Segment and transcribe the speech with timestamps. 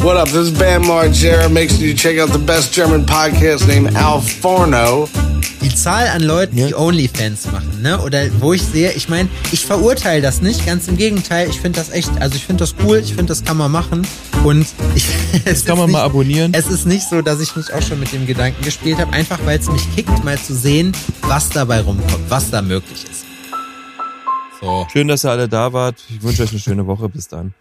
[0.00, 0.28] What up?
[0.28, 1.50] This is Bam Margera.
[1.50, 5.08] Make sure you check out the best German podcast named Al Forno.
[5.60, 8.00] Die Zahl an Leuten, die Onlyfans machen, ne?
[8.02, 11.48] Oder wo ich sehe, ich meine, ich verurteile das nicht, ganz im Gegenteil.
[11.50, 14.06] Ich finde das echt, also ich finde das cool, ich finde das kann man machen.
[14.44, 15.04] Und ich,
[15.44, 16.54] es kann ist man nicht, mal abonnieren.
[16.54, 19.40] Es ist nicht so, dass ich nicht auch schon mit dem Gedanken gespielt habe, einfach
[19.46, 20.92] weil es mich kickt, mal zu sehen,
[21.22, 23.24] was dabei rumkommt, was da möglich ist.
[24.60, 25.96] So, Schön, dass ihr alle da wart.
[26.08, 27.08] Ich wünsche euch eine schöne Woche.
[27.08, 27.52] Bis dann.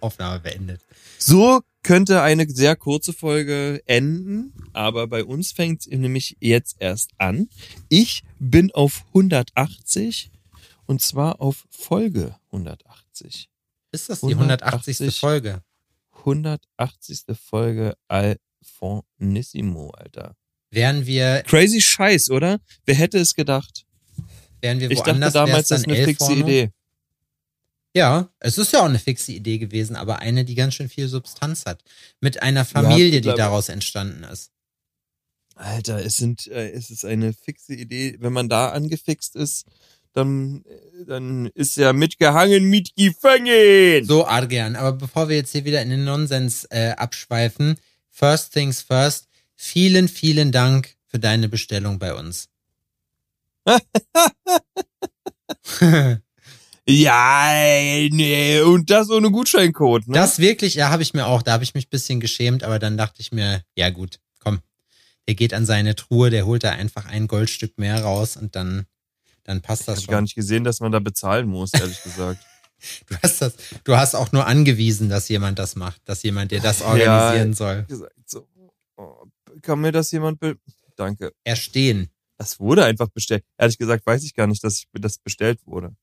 [0.00, 0.80] Aufnahme beendet.
[1.24, 7.12] So könnte eine sehr kurze Folge enden, aber bei uns fängt es nämlich jetzt erst
[7.18, 7.48] an.
[7.88, 10.32] Ich bin auf 180
[10.86, 13.48] und zwar auf Folge 180.
[13.92, 15.00] Ist das die 180.
[15.00, 15.20] 180.
[15.20, 15.62] Folge?
[16.18, 17.24] 180.
[17.40, 20.34] Folge Alfonissimo, Alter.
[20.70, 22.58] Wären wir, Crazy Scheiß, oder?
[22.84, 23.86] Wer hätte es gedacht?
[24.60, 26.32] wären wir Ich dachte woanders, damals, wär's das ist eine fixe?
[26.32, 26.70] Idee.
[27.94, 31.08] Ja, es ist ja auch eine fixe Idee gewesen, aber eine, die ganz schön viel
[31.08, 31.82] Substanz hat.
[32.20, 34.50] Mit einer Familie, die glaub- daraus entstanden ist.
[35.54, 38.16] Alter, es sind, äh, es ist eine fixe Idee.
[38.20, 39.66] Wenn man da angefixt ist,
[40.14, 44.04] dann, äh, dann ist er mitgehangen, mitgefangen.
[44.04, 47.76] So, Adrian, aber bevor wir jetzt hier wieder in den Nonsens äh, abschweifen,
[48.08, 52.48] first things first, vielen, vielen Dank für deine Bestellung bei uns.
[56.88, 57.52] Ja,
[58.10, 60.14] nee, und das ohne Gutscheincode, ne?
[60.14, 62.78] Das wirklich, ja, habe ich mir auch, da habe ich mich ein bisschen geschämt, aber
[62.80, 64.60] dann dachte ich mir, ja gut, komm,
[65.28, 68.86] der geht an seine Truhe, der holt da einfach ein Goldstück mehr raus und dann,
[69.44, 70.12] dann passt ich das habe schon.
[70.12, 72.40] gar nicht gesehen, dass man da bezahlen muss, ehrlich gesagt.
[73.08, 76.58] Du hast das, du hast auch nur angewiesen, dass jemand das macht, dass jemand dir
[76.58, 77.54] das organisieren Ja.
[77.54, 77.84] soll.
[77.84, 78.48] gesagt, so,
[78.96, 79.24] oh,
[79.60, 80.56] kann mir das jemand be
[80.96, 81.32] Danke.
[81.44, 82.10] Erstehen.
[82.38, 83.44] Das wurde einfach bestellt.
[83.56, 85.94] Ehrlich gesagt weiß ich gar nicht, dass ich, das bestellt wurde.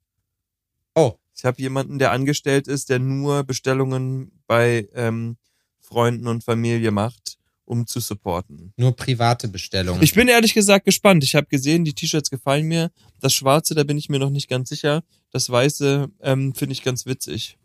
[0.96, 5.38] Oh, Ich habe jemanden, der angestellt ist, der nur Bestellungen bei ähm,
[5.80, 8.74] Freunden und Familie macht, um zu supporten.
[8.78, 10.02] nur private Bestellungen.
[10.04, 11.24] Ich bin ehrlich gesagt gespannt.
[11.24, 12.92] Ich habe gesehen, die T-Shirts gefallen mir.
[13.20, 15.04] Das Schwarze, da bin ich mir noch nicht ganz sicher.
[15.32, 17.58] Das Weiße ähm, finde ich ganz witzig.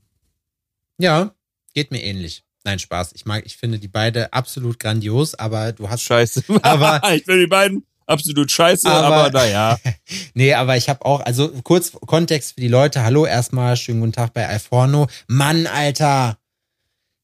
[0.98, 1.34] ja,
[1.74, 2.44] geht mir ähnlich.
[2.66, 3.12] Nein, Spaß.
[3.14, 6.44] Ich mag, ich finde die beide absolut grandios, aber du hast Scheiße.
[6.62, 9.78] Aber- ich finde die beiden absolut scheiße, Aber- aber, naja.
[10.34, 13.02] Nee, aber ich habe auch, also kurz Kontext für die Leute.
[13.02, 15.06] Hallo erstmal, schönen guten Tag bei Alforno.
[15.28, 16.38] Mann, Alter!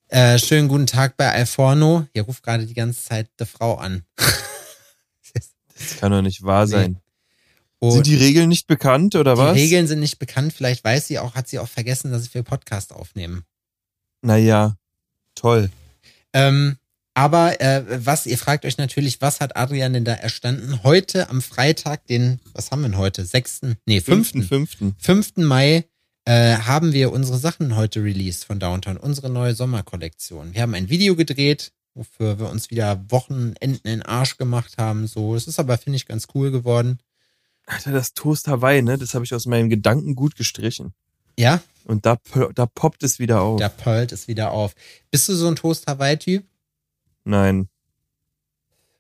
[0.09, 2.07] Äh, schönen guten Tag bei Alforno.
[2.13, 4.05] Hier ruft gerade die ganze Zeit die Frau an.
[5.77, 7.01] Das kann doch nicht wahr sein.
[7.79, 9.55] Und Sind die Regeln nicht bekannt oder die was?
[9.55, 10.53] Regeln sind nicht bekannt.
[10.53, 13.45] Vielleicht weiß sie auch, hat sie auch vergessen, dass wir Podcast aufnehmen.
[14.21, 14.77] Naja,
[15.35, 15.71] toll.
[16.35, 16.77] Ähm,
[17.15, 20.83] aber äh, was, ihr fragt euch natürlich, was hat Adrian denn da erstanden?
[20.83, 23.25] Heute am Freitag, den, was haben wir denn heute?
[23.25, 24.43] Sechsten, nee, fünften.
[24.43, 24.95] fünften.
[24.99, 25.37] 5.
[25.37, 25.85] Mai
[26.25, 30.55] äh, haben wir unsere Sachen heute released von Downtown, unsere neue Sommerkollektion.
[30.55, 35.07] Wir haben ein Video gedreht, wofür wir uns wieder Wochenenden in Arsch gemacht haben.
[35.07, 36.99] So, es ist aber, finde ich, ganz cool geworden.
[37.67, 38.99] Alter, das Toast Hawaii, ne?
[38.99, 40.93] Das habe ich aus meinen Gedanken gut gestrichen.
[41.39, 42.19] Ja, Und da,
[42.55, 43.59] da poppt es wieder auf.
[43.59, 44.75] da pearlt es wieder auf.
[45.11, 46.45] Bist du so ein Toast Hawaii-Typ?
[47.25, 47.69] Nein.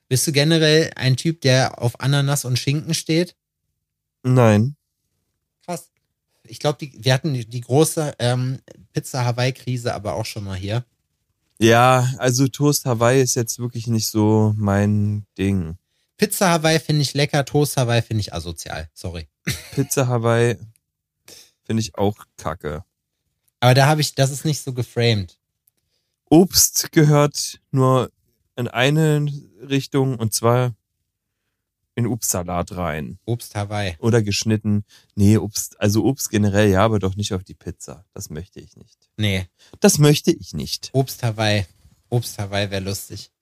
[0.08, 3.36] Bist du generell ein Typ, der auf Ananas und Schinken steht?
[4.22, 4.76] Nein.
[5.64, 5.90] Krass.
[6.42, 8.58] Ich glaube, wir hatten die, die große ähm,
[8.92, 10.84] Pizza Hawaii-Krise aber auch schon mal hier.
[11.58, 15.76] Ja, also Toast Hawaii ist jetzt wirklich nicht so mein Ding.
[16.16, 18.88] Pizza Hawaii finde ich lecker, Toast Hawaii finde ich asozial.
[18.94, 19.28] Sorry.
[19.74, 20.56] Pizza Hawaii
[21.64, 22.82] finde ich auch kacke.
[23.60, 25.38] Aber da habe ich, das ist nicht so geframed.
[26.30, 28.10] Obst gehört nur
[28.56, 29.26] in eine
[29.68, 30.74] Richtung und zwar
[31.96, 33.18] in Obstsalat rein.
[33.26, 33.96] Obst Hawaii.
[33.98, 34.84] Oder geschnitten.
[35.16, 38.04] Nee, Obst, also Obst generell ja, aber doch nicht auf die Pizza.
[38.14, 39.10] Das möchte ich nicht.
[39.16, 39.46] Nee,
[39.80, 40.90] Das möchte ich nicht.
[40.92, 41.66] Obst Hawaii.
[42.08, 43.32] Obst Hawaii wäre lustig.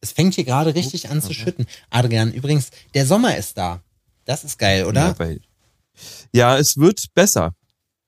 [0.00, 1.66] Es fängt hier gerade richtig Obst an zu schütten.
[1.90, 3.82] Adrian, übrigens, der Sommer ist da.
[4.24, 5.08] Das ist geil, oder?
[5.08, 5.40] Ja, weil,
[6.32, 7.54] ja, es wird besser.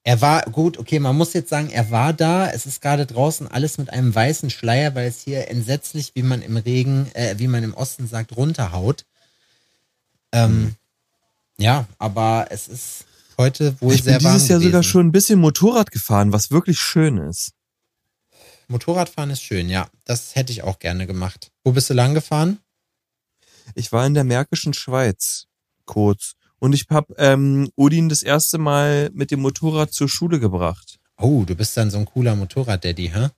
[0.05, 2.51] Er war, gut, okay, man muss jetzt sagen, er war da.
[2.51, 6.43] Es ist gerade draußen alles mit einem weißen Schleier, weil es hier entsetzlich, wie man
[6.43, 9.05] im Regen, äh, wie man im Osten sagt, runterhaut.
[10.33, 10.75] Ähm,
[11.59, 13.05] Ja, aber es ist
[13.39, 14.71] heute wohl Ich sehr bin warm dieses Jahr gewesen.
[14.73, 17.53] sogar schon ein bisschen Motorrad gefahren, was wirklich schön ist.
[18.69, 19.89] Motorradfahren ist schön, ja.
[20.05, 21.53] Das hätte ich auch gerne gemacht.
[21.63, 22.59] Wo bist du lang gefahren?
[23.75, 25.47] Ich war in der Märkischen Schweiz
[25.85, 31.01] kurz und ich habe ähm, Odin das erste Mal mit dem Motorrad zur Schule gebracht.
[31.19, 33.31] Oh, du bist dann so ein cooler Motorrad-Daddy, hä?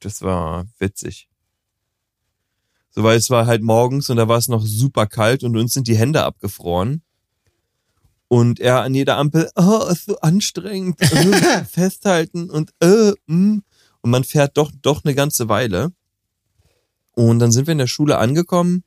[0.00, 1.28] Das war witzig.
[2.90, 5.72] So, weil es war halt morgens und da war es noch super kalt und uns
[5.72, 7.02] sind die Hände abgefroren.
[8.26, 13.62] Und er an jeder Ampel, oh, ist so anstrengend, äh, festhalten und äh, mm.
[13.62, 13.62] Und
[14.00, 15.92] Und man fährt doch, doch eine ganze Weile.
[17.12, 18.82] Und dann sind wir in der Schule angekommen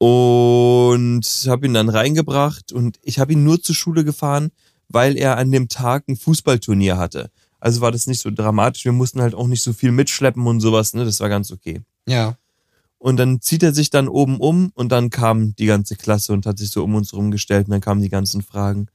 [0.00, 4.50] und habe ihn dann reingebracht und ich habe ihn nur zur Schule gefahren,
[4.88, 7.30] weil er an dem Tag ein Fußballturnier hatte.
[7.58, 8.86] Also war das nicht so dramatisch.
[8.86, 11.04] Wir mussten halt auch nicht so viel mitschleppen und sowas, ne?
[11.04, 11.82] Das war ganz okay.
[12.08, 12.38] Ja.
[12.96, 16.46] Und dann zieht er sich dann oben um und dann kam die ganze Klasse und
[16.46, 18.86] hat sich so um uns rumgestellt und dann kamen die ganzen Fragen.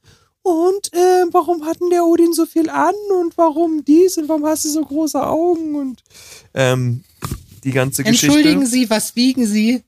[0.42, 4.64] Und äh, warum hatten der Odin so viel an und warum dies und warum hast
[4.64, 6.02] du so große Augen und
[6.52, 7.04] ähm,
[7.62, 8.26] die ganze Geschichte.
[8.26, 9.84] Entschuldigen Sie, was wiegen Sie?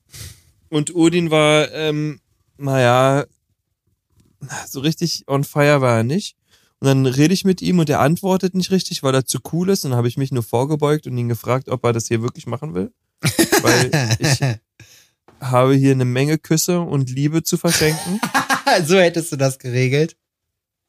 [0.70, 2.20] Und Odin war, ähm,
[2.56, 3.24] naja,
[4.66, 6.36] so richtig on fire war er nicht.
[6.80, 9.68] Und dann rede ich mit ihm und er antwortet nicht richtig, weil er zu cool
[9.70, 9.84] ist.
[9.84, 12.46] Und dann habe ich mich nur vorgebeugt und ihn gefragt, ob er das hier wirklich
[12.46, 12.92] machen will.
[13.62, 14.40] Weil ich
[15.40, 18.20] habe hier eine Menge Küsse und Liebe zu verschenken.
[18.84, 20.16] so hättest du das geregelt.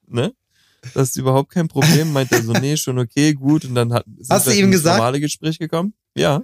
[0.08, 0.34] Ne?
[0.94, 2.14] Das ist überhaupt kein Problem.
[2.14, 3.66] Meint er so, nee, schon okay, gut.
[3.66, 4.98] Und dann hat sind Hast du ihm gesagt?
[4.98, 5.94] normale Gespräch gekommen.
[6.16, 6.44] Ja.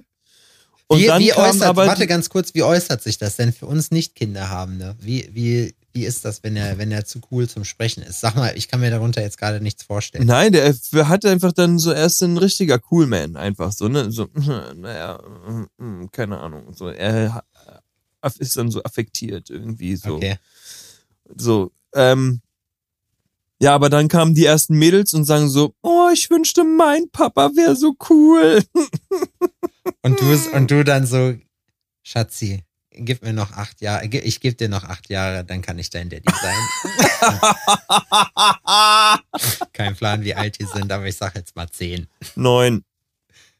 [0.88, 3.66] Und wie, dann wie äußert, aber warte ganz kurz, wie äußert sich das denn für
[3.66, 4.96] uns Nicht-Kinderhabende?
[5.00, 8.20] Wie, wie, wie ist das, wenn er, wenn er zu cool zum Sprechen ist?
[8.20, 10.26] Sag mal, ich kann mir darunter jetzt gerade nichts vorstellen.
[10.26, 14.12] Nein, der er hat einfach dann so, er ist ein richtiger Coolman, einfach so, ne?
[14.12, 14.28] So,
[14.76, 15.18] naja,
[15.78, 16.72] mm, keine Ahnung.
[16.72, 20.16] So, er ha- ist dann so affektiert irgendwie so.
[20.16, 20.38] Okay.
[21.36, 22.42] So, ähm,
[23.60, 27.50] ja, aber dann kamen die ersten Mädels und sagen so, oh, ich wünschte, mein Papa
[27.56, 28.62] wäre so cool.
[30.02, 31.34] Und du, und du dann so,
[32.02, 35.90] Schatzi, gib mir noch acht Jahre, ich gebe dir noch acht Jahre, dann kann ich
[35.90, 36.54] dein Daddy sein.
[39.72, 42.06] Kein Plan, wie alt die sind, aber ich sag jetzt mal zehn.
[42.34, 42.84] Neun.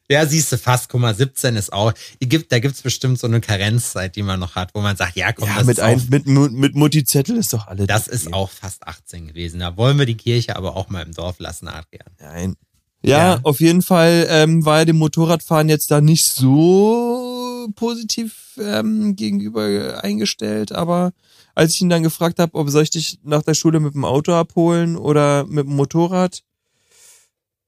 [0.09, 3.41] Ja, siehst du fast, guck mal, 17 ist auch, gibt, da gibt's bestimmt so eine
[3.41, 5.99] Karenzzeit, die man noch hat, wo man sagt, ja komm, Ja, das, mit, ist ein,
[5.99, 7.89] auch, mit, mit Mutti Zettel ist doch alles.
[7.89, 9.59] das ist auch fast 18 gewesen.
[9.61, 12.07] Da wollen wir die Kirche aber auch mal im Dorf lassen, Adrian.
[12.21, 12.57] Nein.
[13.03, 13.41] Ja, Ja.
[13.43, 20.01] auf jeden Fall ähm, war er dem Motorradfahren jetzt da nicht so positiv ähm, gegenüber
[20.03, 21.13] eingestellt, aber
[21.55, 24.05] als ich ihn dann gefragt habe, ob soll ich dich nach der Schule mit dem
[24.05, 26.43] Auto abholen oder mit dem Motorrad,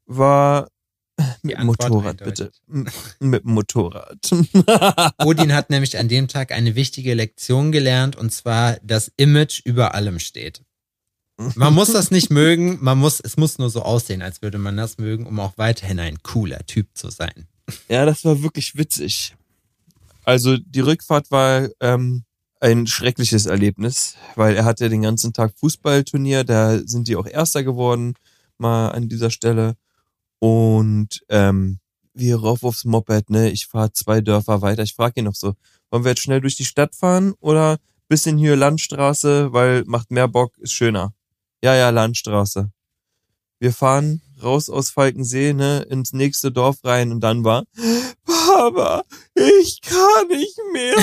[0.06, 0.68] war
[1.42, 2.48] mit dem Motorrad eindeutig.
[2.66, 2.92] bitte.
[3.20, 4.30] Mit dem Motorrad.
[5.24, 9.94] Odin hat nämlich an dem Tag eine wichtige Lektion gelernt und zwar, dass Image über
[9.94, 10.62] allem steht.
[11.54, 14.76] Man muss das nicht mögen, man muss, es muss nur so aussehen, als würde man
[14.76, 17.46] das mögen, um auch weiterhin ein cooler Typ zu sein.
[17.88, 19.36] Ja, das war wirklich witzig.
[20.24, 22.24] Also die Rückfahrt war ähm,
[22.60, 27.62] ein schreckliches Erlebnis, weil er hatte den ganzen Tag Fußballturnier, da sind die auch Erster
[27.62, 28.14] geworden,
[28.58, 29.76] mal an dieser Stelle.
[30.40, 31.78] Und ähm,
[32.14, 33.50] wir rauf aufs Moped, ne?
[33.50, 34.82] Ich fahre zwei Dörfer weiter.
[34.82, 35.54] Ich frage ihn noch so,
[35.90, 40.28] wollen wir jetzt schnell durch die Stadt fahren oder bisschen hier Landstraße, weil macht mehr
[40.28, 41.12] Bock, ist schöner.
[41.62, 42.70] Ja, ja, Landstraße.
[43.60, 47.64] Wir fahren raus aus Falkensee, ne, ins nächste Dorf rein und dann war,
[48.24, 49.02] Papa,
[49.34, 50.94] ich kann nicht mehr.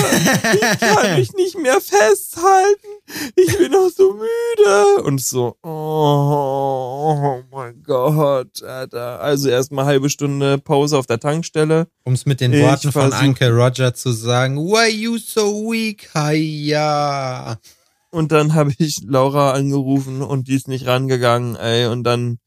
[0.54, 2.86] Ich kann mich nicht mehr festhalten.
[3.34, 5.02] Ich bin auch so müde.
[5.04, 9.20] Und so, oh, mein Gott, Alter.
[9.20, 11.88] Also erstmal halbe Stunde Pause auf der Tankstelle.
[12.04, 15.70] Um es mit den Ich Worten von versuch- Uncle Roger zu sagen, Why you so
[15.70, 17.58] weak, Hiya?
[18.10, 21.86] Und dann habe ich Laura angerufen und die ist nicht rangegangen, ey.
[21.86, 22.38] Und dann,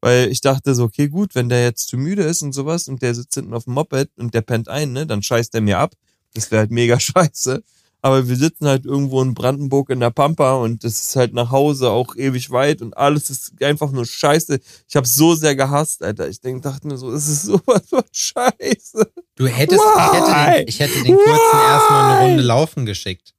[0.00, 3.02] weil ich dachte so, okay, gut, wenn der jetzt zu müde ist und sowas und
[3.02, 5.78] der sitzt hinten auf dem Moped und der pennt ein, ne, dann scheißt er mir
[5.78, 5.92] ab.
[6.34, 7.62] Das wäre halt mega scheiße.
[8.04, 11.50] Aber wir sitzen halt irgendwo in Brandenburg in der Pampa und das ist halt nach
[11.50, 14.60] Hause auch ewig weit und alles ist einfach nur scheiße.
[14.86, 16.28] Ich habe so sehr gehasst, Alter.
[16.28, 19.10] Ich denk, dachte mir so, es ist sowas von scheiße.
[19.36, 20.58] Du hättest, ich hätte Why?
[20.58, 21.70] den, ich hätte den kurzen Why?
[21.70, 23.32] erstmal eine Runde laufen geschickt.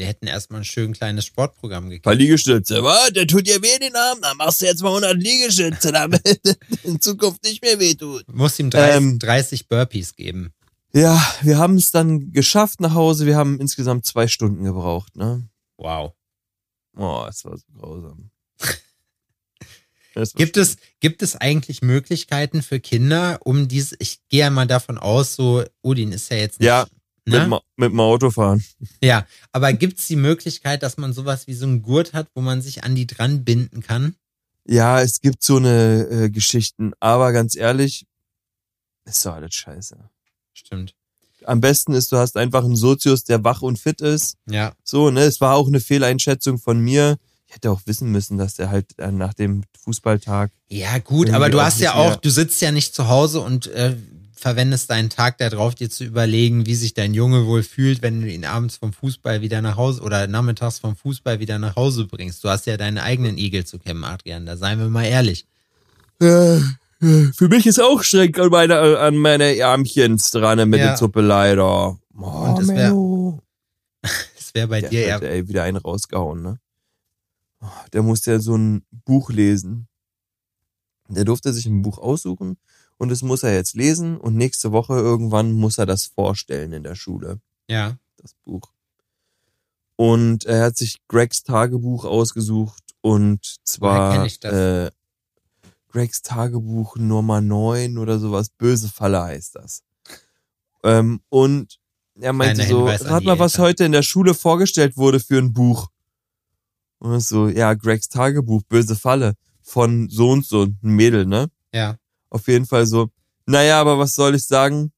[0.00, 2.18] Wir hätten erstmal ein schön kleines Sportprogramm Paar gekriegt.
[2.18, 3.12] Liegestütze, was?
[3.12, 6.22] Der tut dir weh den Arm, dann machst du jetzt mal 100 Liegestütze, damit
[6.84, 8.24] in Zukunft nicht mehr weh tut.
[8.32, 9.18] Muss ihm 30, Ähm.
[9.18, 10.54] 30 Burpees geben.
[10.94, 13.26] Ja, wir haben es dann geschafft nach Hause.
[13.26, 15.46] Wir haben insgesamt zwei Stunden gebraucht, ne?
[15.76, 16.14] Wow.
[16.96, 18.30] Oh, es war so grausam.
[20.34, 24.96] Gibt es, gibt es eigentlich Möglichkeiten für Kinder, um diese, ich gehe ja mal davon
[24.96, 26.86] aus, so, Odin ist ja jetzt nicht, Ja,
[27.24, 27.40] mit, ne?
[27.40, 28.62] dem- mit dem Auto fahren.
[29.02, 32.40] Ja, aber gibt es die Möglichkeit, dass man sowas wie so einen Gurt hat, wo
[32.40, 34.14] man sich an die dran binden kann?
[34.66, 38.06] Ja, es gibt so eine äh, Geschichten, aber ganz ehrlich,
[39.04, 39.96] ist doch alles scheiße.
[40.52, 40.94] Stimmt.
[41.44, 44.36] Am besten ist, du hast einfach einen Sozius, der wach und fit ist.
[44.48, 44.74] Ja.
[44.84, 47.16] So, ne, es war auch eine Fehleinschätzung von mir.
[47.48, 51.48] Ich hätte auch wissen müssen, dass der halt äh, nach dem Fußballtag Ja, gut, aber
[51.50, 53.96] du hast ja auch, du sitzt ja nicht zu Hause und äh,
[54.40, 58.28] verwendest deinen Tag darauf, dir zu überlegen, wie sich dein Junge wohl fühlt, wenn du
[58.30, 62.42] ihn abends vom Fußball wieder nach Hause oder nachmittags vom Fußball wieder nach Hause bringst.
[62.42, 65.46] Du hast ja deine eigenen Igel zu kämmen, Adrian, da seien wir mal ehrlich.
[66.20, 66.60] Ja,
[67.00, 70.88] Für mich ist auch Schreck an meine, an meine Ärmchens dran mit Ja.
[70.88, 71.98] der Suppe leider.
[72.18, 73.42] Oh, Und es wär- Menno.
[74.02, 76.58] Das wäre bei Der dir hat ey, wieder einen rausgehauen, ne?
[77.62, 79.86] Oh, Der musste ja so ein Buch lesen.
[81.08, 82.56] Der durfte sich ein Buch aussuchen
[83.00, 86.82] und das muss er jetzt lesen und nächste Woche irgendwann muss er das vorstellen in
[86.82, 87.96] der Schule, Ja.
[88.18, 88.70] das Buch.
[89.96, 94.26] Und er hat sich Gregs Tagebuch ausgesucht und zwar?
[94.44, 94.90] Äh,
[95.88, 99.82] Gregs Tagebuch Nummer 9 oder sowas, Böse Falle heißt das.
[100.84, 101.78] Ähm, und
[102.20, 103.64] er meinte Kleiner so, Hinweis rat mal, was Eltern.
[103.64, 105.88] heute in der Schule vorgestellt wurde für ein Buch.
[106.98, 111.50] Und so, ja, Gregs Tagebuch, Böse Falle von so und so, ein Mädel, ne?
[111.72, 111.96] Ja.
[112.30, 113.10] Auf jeden Fall so,
[113.46, 114.92] naja, aber was soll ich sagen?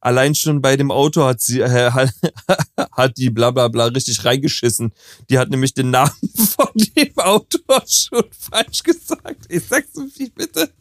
[0.00, 1.90] Allein schon bei dem Auto hat sie, äh,
[2.92, 4.92] hat die bla bla bla richtig reingeschissen.
[5.30, 9.46] Die hat nämlich den Namen von dem Auto schon falsch gesagt.
[9.48, 10.72] Ich sag's so wie bitte.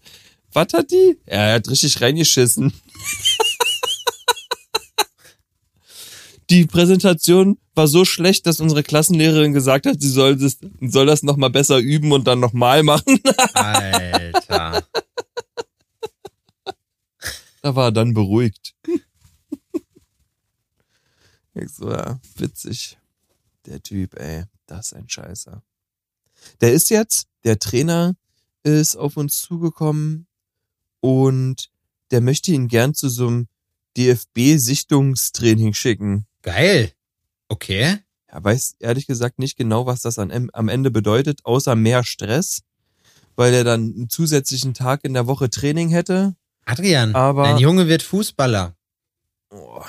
[0.53, 1.19] Was hat die?
[1.27, 2.73] Ja, er hat richtig reingeschissen.
[6.49, 11.23] Die Präsentation war so schlecht, dass unsere Klassenlehrerin gesagt hat, sie soll das, soll das
[11.23, 13.19] nochmal besser üben und dann nochmal machen.
[13.53, 14.83] Alter.
[17.61, 18.75] Da war er dann beruhigt.
[21.53, 22.97] ich so, ja, witzig.
[23.65, 25.63] Der Typ, ey, das ist ein Scheißer.
[26.61, 28.15] Der ist jetzt, der Trainer
[28.63, 30.27] ist auf uns zugekommen
[30.99, 31.69] und
[32.11, 33.47] der möchte ihn gern zu so einem
[33.97, 36.25] DFB-Sichtungstraining schicken.
[36.41, 36.93] Geil.
[37.47, 37.99] Okay.
[38.27, 42.61] Er weiß ehrlich gesagt nicht genau, was das an, am Ende bedeutet, außer mehr Stress,
[43.35, 46.35] weil er dann einen zusätzlichen Tag in der Woche Training hätte.
[46.65, 48.75] Adrian, Aber- dein Junge wird Fußballer.
[49.53, 49.81] Oh,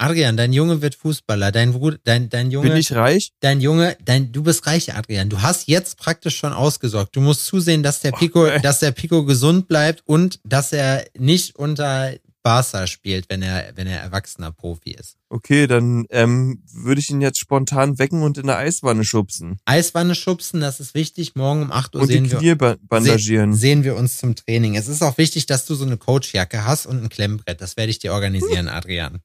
[0.00, 1.50] Adrian, dein Junge wird Fußballer.
[1.50, 3.32] Dein Bruder, dein, dein Junge, bin ich reich?
[3.40, 5.28] dein Junge, dein, du bist reich, Adrian.
[5.28, 7.16] Du hast jetzt praktisch schon ausgesorgt.
[7.16, 8.60] Du musst zusehen, dass der Pico, ey.
[8.62, 12.14] dass der Pico gesund bleibt und dass er nicht unter
[12.48, 15.16] Barca spielt, wenn er, wenn er erwachsener Profi ist.
[15.28, 19.58] Okay, dann ähm, würde ich ihn jetzt spontan wecken und in der Eiswanne schubsen.
[19.66, 21.34] Eiswanne schubsen, das ist wichtig.
[21.34, 23.52] Morgen um 8 Uhr Und sehen wir, bandagieren.
[23.52, 24.76] Se sehen wir uns zum Training.
[24.76, 27.60] Es ist auch wichtig, dass du so eine Coachjacke hast und ein Klemmbrett.
[27.60, 29.20] Das werde ich dir organisieren, Adrian.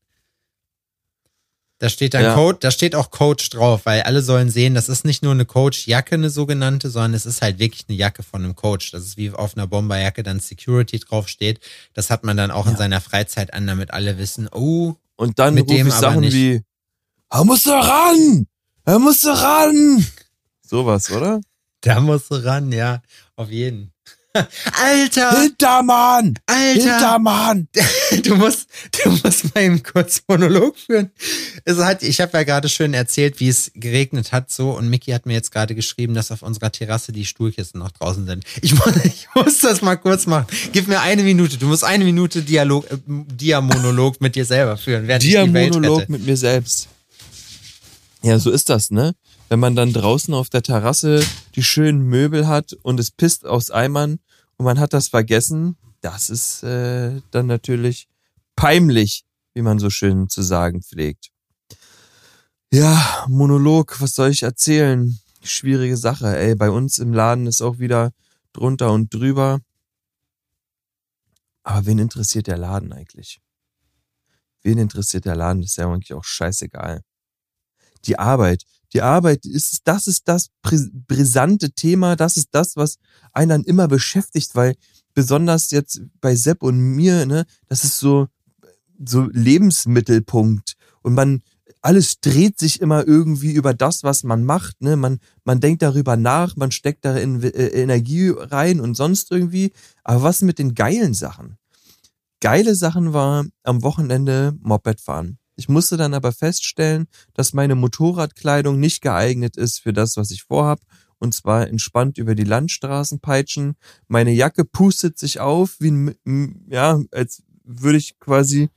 [1.84, 2.34] Da steht dann Ja.
[2.34, 5.44] Coach, da steht auch Coach drauf, weil alle sollen sehen, das ist nicht nur eine
[5.44, 8.92] Coachjacke, eine sogenannte, sondern es ist halt wirklich eine Jacke von einem Coach.
[8.92, 11.60] Das ist wie auf einer Bomberjacke dann Security drauf steht.
[11.94, 15.56] Das hat man dann auch in seiner Freizeit an, damit alle wissen, oh, Und dann
[15.56, 16.34] Mit dem ich Sachen nicht.
[16.34, 16.62] wie,
[17.30, 18.48] er muss da ran!
[18.86, 20.08] Er muss da ran!
[20.66, 21.42] Sowas, oder?
[21.82, 23.02] da musst du ran, ja,
[23.36, 23.92] auf jeden.
[24.34, 26.34] Alter, Hintermann!
[26.48, 26.74] Alter.
[26.74, 27.68] Hintermann!
[28.24, 31.12] Du musst, du musst mal eben kurz Monolog führen.
[31.66, 35.12] Es hat, ich habe ja gerade schön erzählt, wie es geregnet hat so und Mickey
[35.12, 38.46] hat mir jetzt gerade geschrieben, dass auf unserer Terrasse die Stuhlkissen noch draußen sind.
[38.62, 40.46] Ich muss, ich muss das mal kurz machen.
[40.72, 41.58] Gib mir eine Minute.
[41.58, 46.88] Du musst eine Minute Dialog, äh, Diamonolog mit dir selber führen, Diamonolog mit mir selbst.
[48.22, 49.14] Ja, so ist das, ne?
[49.54, 53.70] Wenn man dann draußen auf der Terrasse die schönen Möbel hat und es pisst aus
[53.70, 54.18] Eimern
[54.58, 58.08] und man hat das vergessen, das ist äh, dann natürlich
[58.56, 61.30] peinlich, wie man so schön zu sagen pflegt.
[62.72, 65.20] Ja, Monolog, was soll ich erzählen?
[65.44, 66.56] Schwierige Sache, ey.
[66.56, 68.12] Bei uns im Laden ist auch wieder
[68.54, 69.60] drunter und drüber.
[71.62, 73.40] Aber wen interessiert der Laden eigentlich?
[74.64, 75.62] Wen interessiert der Laden?
[75.62, 77.04] Das ist ja eigentlich auch scheißegal.
[78.06, 78.64] Die Arbeit.
[78.94, 82.16] Die Arbeit ist, das ist das bris- brisante Thema.
[82.16, 82.98] Das ist das, was
[83.32, 84.76] einen dann immer beschäftigt, weil
[85.14, 88.28] besonders jetzt bei Sepp und mir, ne, das ist so,
[89.04, 90.76] so Lebensmittelpunkt.
[91.02, 91.42] Und man,
[91.82, 94.96] alles dreht sich immer irgendwie über das, was man macht, ne.
[94.96, 99.74] Man, man denkt darüber nach, man steckt da in, äh, Energie rein und sonst irgendwie.
[100.04, 101.58] Aber was mit den geilen Sachen?
[102.42, 105.40] Geile Sachen war am Wochenende Moped fahren.
[105.56, 110.44] Ich musste dann aber feststellen, dass meine Motorradkleidung nicht geeignet ist für das, was ich
[110.44, 110.80] vorhab.
[111.20, 113.76] Und zwar entspannt über die Landstraßen peitschen.
[114.08, 118.70] Meine Jacke pustet sich auf, wie ein, ja, als würde ich quasi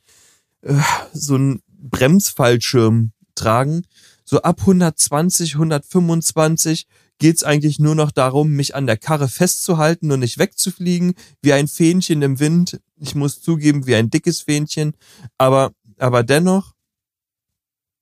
[0.62, 0.80] äh,
[1.12, 3.84] so einen Bremsfallschirm tragen.
[4.24, 6.86] So ab 120, 125
[7.18, 11.68] geht's eigentlich nur noch darum, mich an der Karre festzuhalten und nicht wegzufliegen, wie ein
[11.68, 12.80] Fähnchen im Wind.
[12.96, 14.96] Ich muss zugeben, wie ein dickes Fähnchen,
[15.38, 16.74] aber, aber dennoch,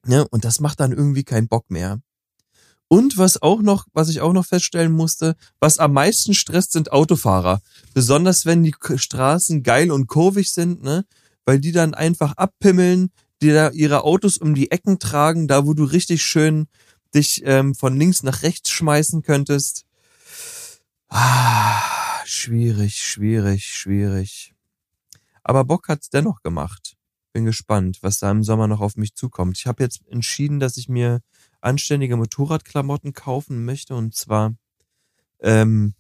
[0.07, 2.01] ne, und das macht dann irgendwie keinen Bock mehr.
[2.89, 6.93] Und was auch noch, was ich auch noch feststellen musste, was am meisten stresst, sind
[6.93, 7.61] Autofahrer.
[7.95, 11.05] Besonders wenn die Straßen geil und kurvig sind, ne,
[11.45, 13.11] weil die dann einfach abpimmeln,
[13.43, 16.67] die da ihre Autos um die Ecken tragen, da wo du richtig schön
[17.15, 19.87] dich ähm, von links nach rechts schmeißen könntest.
[21.09, 21.81] Ah,
[22.25, 24.55] schwierig, schwierig, schwierig.
[25.43, 26.97] Aber Bock hat's dennoch gemacht.
[27.35, 29.59] Bin gespannt, was da im Sommer noch auf mich zukommt.
[29.59, 31.21] Ich habe jetzt entschieden, dass ich mir
[31.61, 34.55] anständige Motorradklamotten kaufen möchte und zwar
[35.41, 35.95] ähm,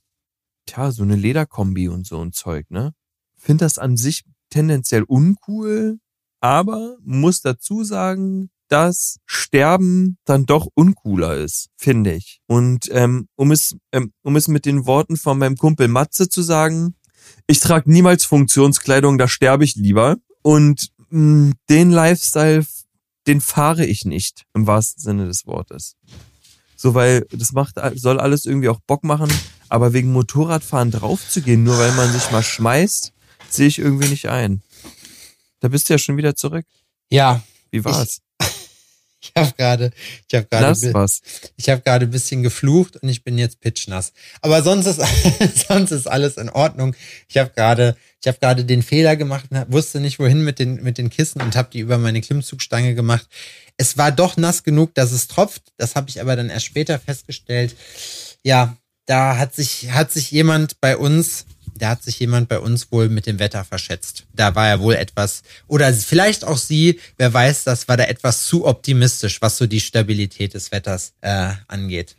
[0.65, 2.95] tja, so eine Lederkombi und so ein Zeug, ne?
[3.35, 5.99] Find das an sich tendenziell uncool,
[6.41, 12.43] aber muss dazu sagen, dass Sterben dann doch uncooler ist, finde ich.
[12.47, 16.43] Und ähm, um es ähm, um es mit den Worten von meinem Kumpel Matze zu
[16.43, 16.95] sagen,
[17.49, 20.19] ich trage niemals Funktionskleidung, da sterbe ich lieber.
[20.43, 22.67] Und den Lifestyle,
[23.27, 25.97] den fahre ich nicht im wahrsten Sinne des Wortes.
[26.77, 29.33] So, weil das macht, soll alles irgendwie auch Bock machen,
[29.69, 33.13] aber wegen Motorradfahren draufzugehen, nur weil man sich mal schmeißt,
[33.49, 34.63] sehe ich irgendwie nicht ein.
[35.61, 36.67] Da bist du ja schon wieder zurück.
[37.11, 37.43] Ja.
[37.71, 38.21] Wie war's?
[39.25, 39.91] Ich, habe gerade,
[40.29, 41.15] ich habe gerade,
[41.57, 44.13] ich habe gerade ein bisschen geflucht und ich bin jetzt pitchnass.
[44.43, 45.01] Aber sonst ist,
[45.69, 46.95] sonst ist alles in Ordnung.
[47.29, 50.83] Ich habe gerade, ich habe gerade den Fehler gemacht, und wusste nicht wohin mit den
[50.83, 53.27] mit den Kissen und habe die über meine Klimmzugstange gemacht.
[53.79, 55.63] Es war doch nass genug, dass es tropft.
[55.79, 57.75] Das habe ich aber dann erst später festgestellt.
[58.43, 58.77] Ja,
[59.07, 63.09] da hat sich hat sich jemand bei uns da hat sich jemand bei uns wohl
[63.09, 64.25] mit dem Wetter verschätzt.
[64.35, 68.47] Da war er wohl etwas, oder vielleicht auch sie, wer weiß, das war da etwas
[68.47, 72.17] zu optimistisch, was so die Stabilität des Wetters äh, angeht.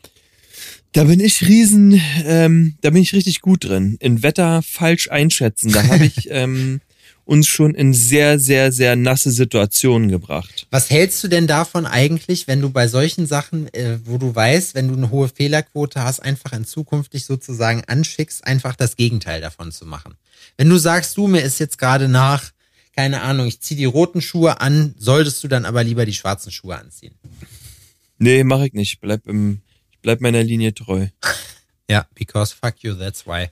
[0.91, 3.97] Da bin ich riesen, ähm, da bin ich richtig gut drin.
[3.99, 5.71] In Wetter falsch einschätzen.
[5.73, 6.79] Da habe ich ähm,
[7.25, 10.67] uns schon in sehr, sehr, sehr nasse Situationen gebracht.
[10.69, 14.75] Was hältst du denn davon eigentlich, wenn du bei solchen Sachen, äh, wo du weißt,
[14.75, 19.41] wenn du eine hohe Fehlerquote hast, einfach in Zukunft dich sozusagen anschickst, einfach das Gegenteil
[19.41, 20.15] davon zu machen?
[20.57, 22.51] Wenn du sagst, du, mir ist jetzt gerade nach,
[22.95, 26.51] keine Ahnung, ich zieh die roten Schuhe an, solltest du dann aber lieber die schwarzen
[26.51, 27.15] Schuhe anziehen?
[28.19, 29.01] Nee, mach ich nicht.
[29.01, 31.07] Bleib im, ich bleib meiner Linie treu.
[31.87, 33.49] Ja, because fuck you, that's why.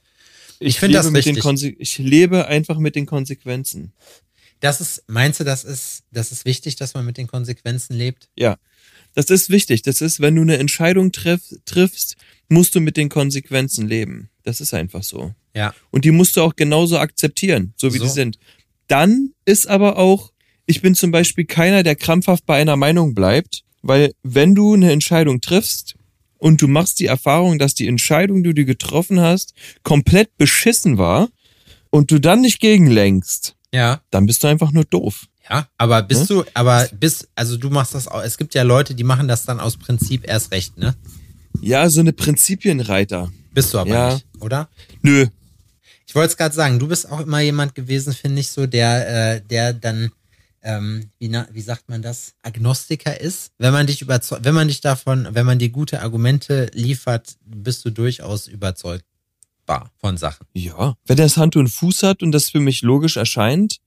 [0.63, 1.43] Ich, find das richtig.
[1.79, 3.93] Ich lebe einfach mit den Konsequenzen.
[4.59, 8.29] Das ist, meinst du, das ist, das ist wichtig, dass man mit den Konsequenzen lebt?
[8.37, 8.57] Ja,
[9.13, 9.81] das ist wichtig.
[9.81, 12.15] Das ist, wenn du eine Entscheidung triff, triffst,
[12.47, 14.29] musst du mit den Konsequenzen leben.
[14.43, 15.33] Das ist einfach so.
[15.55, 15.73] Ja.
[15.91, 18.05] Und die musst du auch genauso akzeptieren, so wie So.
[18.05, 18.39] die sind.
[18.87, 20.31] Dann ist aber auch,
[20.65, 24.91] ich bin zum Beispiel keiner, der krampfhaft bei einer Meinung bleibt, weil wenn du eine
[24.91, 25.95] Entscheidung triffst
[26.43, 29.53] und du machst die Erfahrung, dass die Entscheidung, die du getroffen hast,
[29.83, 31.29] komplett beschissen war
[31.89, 34.01] und du dann nicht gegenlenkst, Ja.
[34.11, 35.27] dann bist du einfach nur doof.
[35.49, 36.35] Ja, aber bist Ne?
[36.37, 39.45] du, aber bist, also du machst das auch, es gibt ja Leute, die machen das
[39.45, 40.95] dann aus Prinzip erst recht, ne?
[41.61, 43.31] Ja, so eine Prinzipienreiter.
[43.53, 44.13] Bist du aber Ja.
[44.13, 44.67] nicht, oder?
[45.01, 45.27] Nö,
[46.05, 49.35] Ich wollte es gerade sagen, du bist auch immer jemand gewesen, finde ich so, der,
[49.35, 50.11] äh, der dann,
[50.63, 53.51] ähm, wie, na, wie sagt man das, Agnostiker ist.
[53.57, 57.85] Wenn man dich überzeugt, wenn man dich davon, wenn man dir gute Argumente liefert, bist
[57.85, 60.47] du durchaus überzeugbar von Sachen.
[60.53, 63.77] Ja, wenn das Hand und Fuß hat und das für mich logisch erscheint,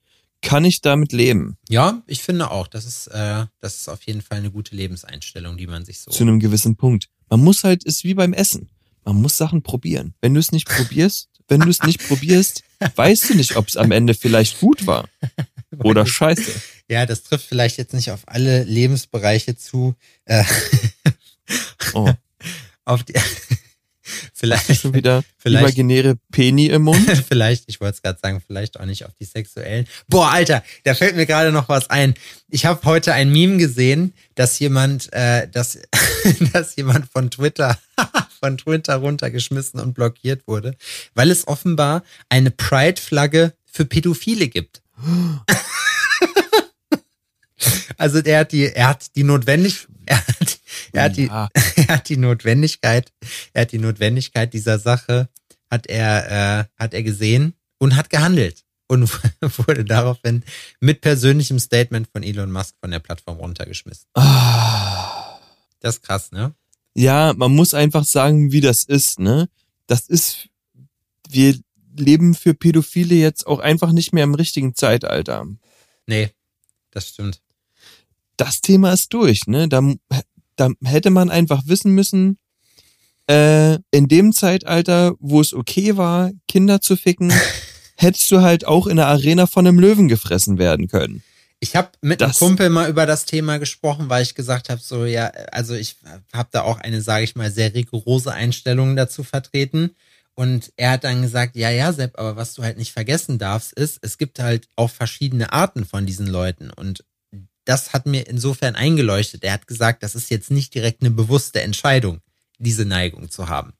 [0.42, 1.56] kann ich damit leben.
[1.68, 5.56] Ja, ich finde auch, das ist, äh, das ist auf jeden Fall eine gute Lebenseinstellung,
[5.56, 6.10] die man sich so.
[6.10, 7.08] Zu einem gewissen Punkt.
[7.28, 8.68] Man muss halt, ist wie beim Essen.
[9.04, 10.14] Man muss Sachen probieren.
[10.20, 12.62] Wenn du es nicht probierst, wenn du es nicht probierst,
[12.96, 15.08] weißt du nicht, ob es am Ende vielleicht gut war.
[15.84, 16.50] Oder scheiße.
[16.88, 19.94] Ja, das trifft vielleicht jetzt nicht auf alle Lebensbereiche zu.
[20.24, 20.44] Äh,
[21.94, 22.10] Oh,
[22.84, 23.14] auf die,
[24.34, 27.08] vielleicht, schon wieder Vielleicht- imaginäre Peni im Mund?
[27.28, 29.86] vielleicht, ich wollte es gerade sagen, vielleicht auch nicht auf die sexuellen.
[30.08, 32.14] Boah, Alter, da fällt mir gerade noch was ein.
[32.48, 35.78] Ich habe heute ein Meme gesehen, dass jemand, äh, dass,
[36.52, 37.78] dass jemand von Twitter,
[38.40, 40.76] von Twitter runtergeschmissen und blockiert wurde,
[41.14, 44.82] weil es offenbar eine Pride-Flagge für Pädophile gibt.
[47.98, 50.22] Also der hat die, er hat die notwendig, er
[50.92, 51.26] er hat die,
[51.76, 53.12] er hat die Notwendigkeit,
[53.52, 55.28] er hat die Notwendigkeit dieser Sache,
[55.70, 59.10] hat er, äh, hat er gesehen und hat gehandelt und
[59.66, 60.44] wurde daraufhin
[60.80, 64.06] mit persönlichem Statement von Elon Musk von der Plattform runtergeschmissen.
[64.14, 65.38] Ah.
[65.80, 66.54] Das ist krass, ne?
[66.94, 69.48] Ja, man muss einfach sagen, wie das ist, ne?
[69.86, 70.48] Das ist,
[71.28, 71.58] wir
[72.00, 75.46] leben für Pädophile jetzt auch einfach nicht mehr im richtigen Zeitalter.
[76.06, 76.30] Nee,
[76.90, 77.40] das stimmt.
[78.36, 79.68] das Thema ist durch, ne?
[79.68, 79.82] Da,
[80.56, 82.38] da hätte man einfach wissen müssen,
[83.28, 87.32] äh, in dem Zeitalter, wo es okay war, Kinder zu ficken,
[87.96, 91.22] hättest du halt auch in der Arena von einem Löwen gefressen werden können.
[91.58, 94.80] Ich habe mit einem Das- Kumpel mal über das Thema gesprochen, weil ich gesagt habe,
[94.80, 95.96] so ja, also ich
[96.32, 99.96] habe da auch eine, sage ich mal, sehr rigorose Einstellung dazu vertreten.
[100.38, 103.72] Und er hat dann gesagt, ja, ja, Sepp, aber was du halt nicht vergessen darfst,
[103.72, 106.70] ist, es gibt halt auch verschiedene Arten von diesen Leuten.
[106.70, 107.04] Und
[107.64, 109.42] das hat mir insofern eingeleuchtet.
[109.44, 112.20] Er hat gesagt, das ist jetzt nicht direkt eine bewusste Entscheidung,
[112.58, 113.72] diese Neigung zu haben.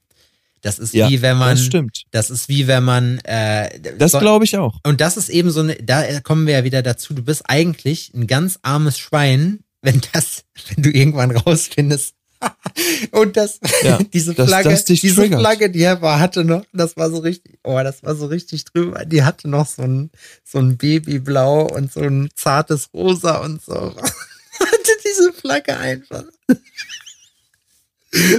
[0.61, 2.03] Das ist Ja, wie wenn man, das stimmt.
[2.09, 4.79] das ist wie wenn man, äh, Das so- glaube ich auch.
[4.83, 8.11] und das ist eben so eine, da kommen wir ja wieder dazu, du bist eigentlich
[8.15, 10.43] ein ganz armes Schwein, wenn das,
[10.75, 12.15] wenn du irgendwann rausfindest.
[13.11, 15.39] Und das, Ja, diese Flagge, das diese triggert.
[15.39, 18.65] Flagge, die er war, hatte noch, das war so richtig, oh, das war so richtig
[18.65, 20.11] drüber, die hatte noch so ein,
[20.43, 23.73] so ein Babyblau und so ein zartes Rosa und so.
[24.59, 26.23] hatte diese Flagge einfach.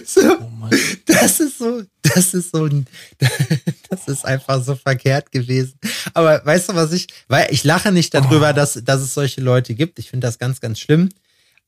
[0.07, 0.71] So, Oh Mann.
[1.07, 2.87] das ist so, das ist so ein,
[3.91, 5.79] das ist einfach so verkehrt gewesen.
[6.15, 8.55] Aber weißt du, was ich, weil ich lache nicht darüber, Oh.
[8.55, 9.99] dass, dass es solche Leute gibt.
[9.99, 11.11] Ich finde das ganz, ganz schlimm.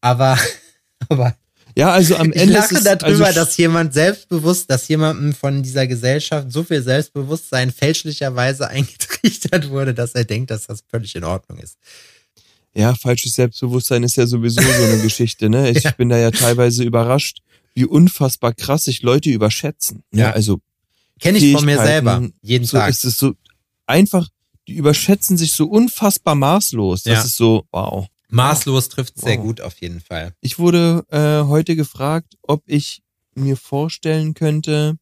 [0.01, 0.38] Aber,
[1.11, 1.37] aber
[1.77, 5.33] Ja, also am ich Ende lache ist es, darüber, also, dass jemand selbstbewusst, dass jemandem
[5.35, 11.15] von dieser Gesellschaft so viel Selbstbewusstsein fälschlicherweise eingetrichtert wurde, dass er denkt, dass das völlig
[11.15, 11.77] in Ordnung ist.
[12.75, 15.71] Ja, falsches Selbstbewusstsein ist ja sowieso so eine Geschichte, ne?
[15.71, 15.91] Ich Ja.
[15.93, 17.39] bin da ja teilweise überrascht,
[17.75, 20.03] wie unfassbar krass sich Leute überschätzen.
[20.11, 20.23] Ne?
[20.23, 20.31] Ja.
[20.33, 20.61] Also
[21.21, 22.29] Kenne ich von mir selber.
[22.43, 22.91] Jeden so Tag.
[22.91, 23.35] ist es so
[23.87, 24.29] einfach,
[24.69, 27.03] die überschätzen sich so unfassbar maßlos.
[27.05, 27.25] Das Ja.
[27.25, 28.07] ist so, wow.
[28.31, 29.45] Maßlos trifft sehr Wow.
[29.45, 30.35] gut auf jeden Fall.
[30.40, 33.03] Ich wurde äh, heute gefragt, ob ich
[33.35, 34.99] mir vorstellen könnte,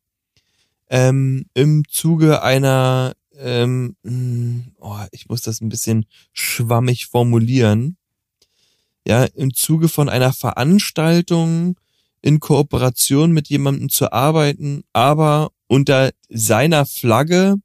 [0.91, 7.97] ähm, im Zuge einer, ähm, mh, oh, ich muss das ein bisschen schwammig formulieren,
[9.07, 11.79] ja, im Zuge von einer Veranstaltung
[12.21, 17.57] in Kooperation mit jemandem zu arbeiten, aber unter seiner Flagge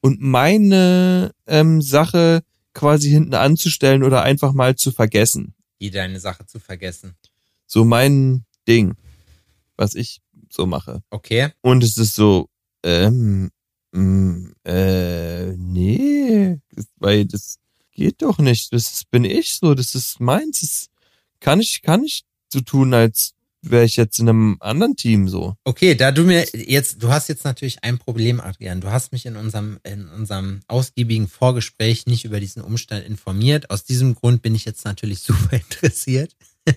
[0.00, 2.42] und meine ähm, Sache
[2.74, 7.16] quasi hinten anzustellen oder einfach mal zu vergessen Die deine Sache zu vergessen.
[7.66, 8.94] so mein Ding,
[9.76, 11.02] was ich so mache.
[11.10, 11.52] Okay.
[11.62, 12.48] Und es ist so,
[12.82, 13.50] ähm,
[13.92, 16.58] mm, äh, nee,
[16.96, 17.58] weil das
[17.92, 18.72] geht doch nicht.
[18.72, 20.60] Das ist, bin ich so, das ist meins.
[20.60, 20.86] Das
[21.40, 25.54] kann ich, kann ich so tun, als wäre ich jetzt in einem anderen Team so.
[25.64, 28.80] Okay, da du mir jetzt, du hast jetzt natürlich ein Problem, Adrian.
[28.80, 33.70] Du hast mich in unserem, in unserem ausgiebigen Vorgespräch nicht über diesen Umstand informiert.
[33.70, 36.34] Aus diesem Grund bin ich jetzt natürlich super interessiert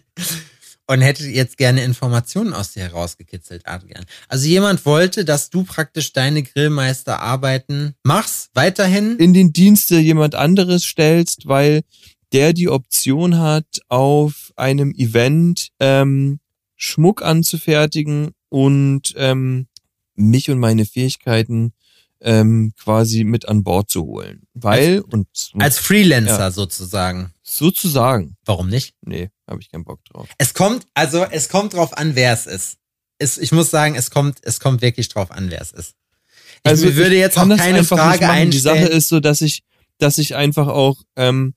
[0.87, 4.05] und hätte jetzt gerne Informationen aus dir herausgekitzelt, Adrian.
[4.27, 9.17] Also jemand wollte, dass du praktisch deine Grillmeisterarbeiten machst, weiterhin.
[9.17, 11.81] In den Dienste jemand anderes stellst, weil
[12.33, 16.39] der die Option hat, auf einem Event ähm,
[16.83, 19.67] Schmuck anzufertigen und ähm,
[20.15, 21.73] mich und meine Fähigkeiten
[22.19, 24.43] ähm, quasi mit an Bord zu holen.
[24.53, 25.27] Weil, und
[25.59, 26.51] Als Freelancer Ja.
[26.51, 27.33] sozusagen.
[27.41, 28.93] sozusagen, Warum nicht?
[29.01, 30.27] nee, habe ich keinen Bock drauf.
[30.37, 32.77] Es kommt, also es kommt drauf an, wer es ist.
[33.17, 35.95] Es, ich muss sagen, es kommt, es kommt wirklich drauf an, wer es ist.
[36.65, 38.51] Ich Also würde ich jetzt kann auch keine Frage machen.
[38.51, 38.97] Die Sache einstellen.
[38.97, 39.63] ist so, dass ich,
[39.99, 41.53] dass ich einfach auch, ähm,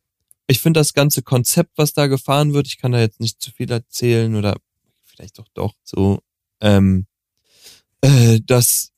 [0.47, 3.51] ich finde das ganze Konzept, was da gefahren wird, ich kann da jetzt nicht zu
[3.51, 4.57] viel erzählen oder
[5.17, 6.21] vielleicht doch doch so,
[6.61, 7.07] ähm,
[8.03, 8.93] äh, dass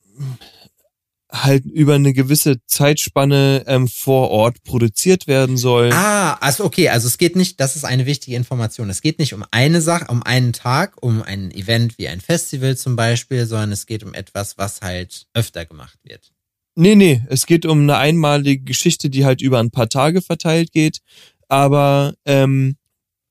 [1.31, 5.91] halt über eine gewisse Zeitspanne ähm, vor Ort produziert werden soll.
[5.93, 8.89] Ah, also okay, also es geht nicht, das ist eine wichtige Information.
[8.89, 12.75] Es geht nicht um eine Sache, um einen Tag, um ein Event wie ein Festival
[12.77, 16.31] zum Beispiel, sondern es geht um etwas, was halt öfter gemacht wird.
[16.75, 20.71] Nee, nee, es geht um eine einmalige Geschichte, die halt über ein paar Tage verteilt
[20.71, 20.99] geht.
[21.47, 22.77] Aber ähm,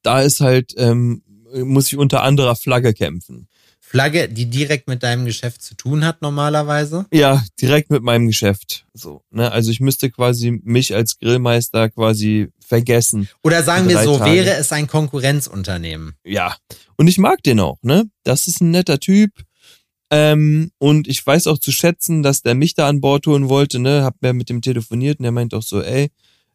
[0.02, 1.22] da ist halt, ähm,
[1.64, 3.48] muss ich unter anderer Flagge kämpfen.
[3.88, 7.06] Flagge, die direkt mit deinem Geschäft zu tun hat normalerweise.
[7.10, 8.84] Ja, direkt mit meinem Geschäft.
[8.92, 9.50] So, ne?
[9.50, 13.30] Also ich müsste quasi mich als Grillmeister quasi vergessen.
[13.42, 14.30] Oder sagen wir so, Tage.
[14.30, 16.12] wäre es ein Konkurrenzunternehmen.
[16.22, 16.54] Ja.
[16.96, 18.10] Und ich mag den auch, ne?
[18.24, 19.30] Das ist ein netter Typ.
[20.10, 23.78] Ähm, und ich weiß auch zu schätzen, dass der mich da an Bord holen wollte,
[23.78, 24.04] ne?
[24.04, 26.10] Hab mir mit dem telefoniert und der meint auch so, ey,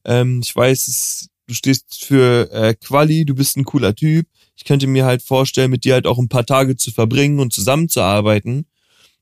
[0.06, 4.28] ähm, ich weiß, es, du stehst für äh, Quali, du bist ein cooler Typ.
[4.56, 7.54] Ich könnte mir halt vorstellen, mit dir halt auch ein paar Tage zu verbringen und
[7.54, 8.66] zusammenzuarbeiten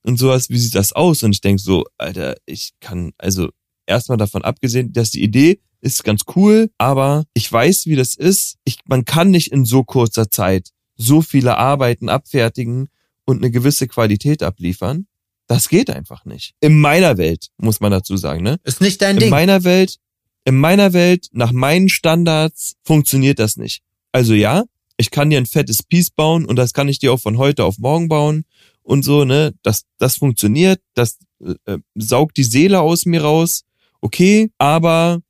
[0.03, 0.49] und sowas.
[0.49, 1.23] Wie sieht das aus?
[1.23, 3.49] Und ich denk so, Alter, ich kann, also
[3.85, 8.57] erstmal davon abgesehen, dass die Idee ist ganz cool, aber ich weiß, wie das ist.
[8.65, 12.89] Ich, man kann nicht in so kurzer Zeit so viele Arbeiten abfertigen
[13.25, 15.07] und eine gewisse Qualität abliefern.
[15.47, 16.53] Das geht einfach nicht.
[16.59, 18.59] In meiner Welt, muss man dazu sagen, ne?
[18.63, 19.29] Ist nicht dein In Ding.
[19.31, 19.97] meiner Welt,
[20.45, 23.81] in meiner Welt, nach meinen Standards, funktioniert das nicht.
[24.11, 24.63] Also ja,
[25.01, 27.65] ich kann dir ein fettes Piece bauen und das kann ich dir auch von heute
[27.65, 28.45] auf morgen bauen
[28.83, 29.53] und so, ne?
[29.63, 31.17] Das, das funktioniert, das
[31.65, 33.63] äh, saugt die Seele aus mir raus.
[33.99, 35.21] Okay, aber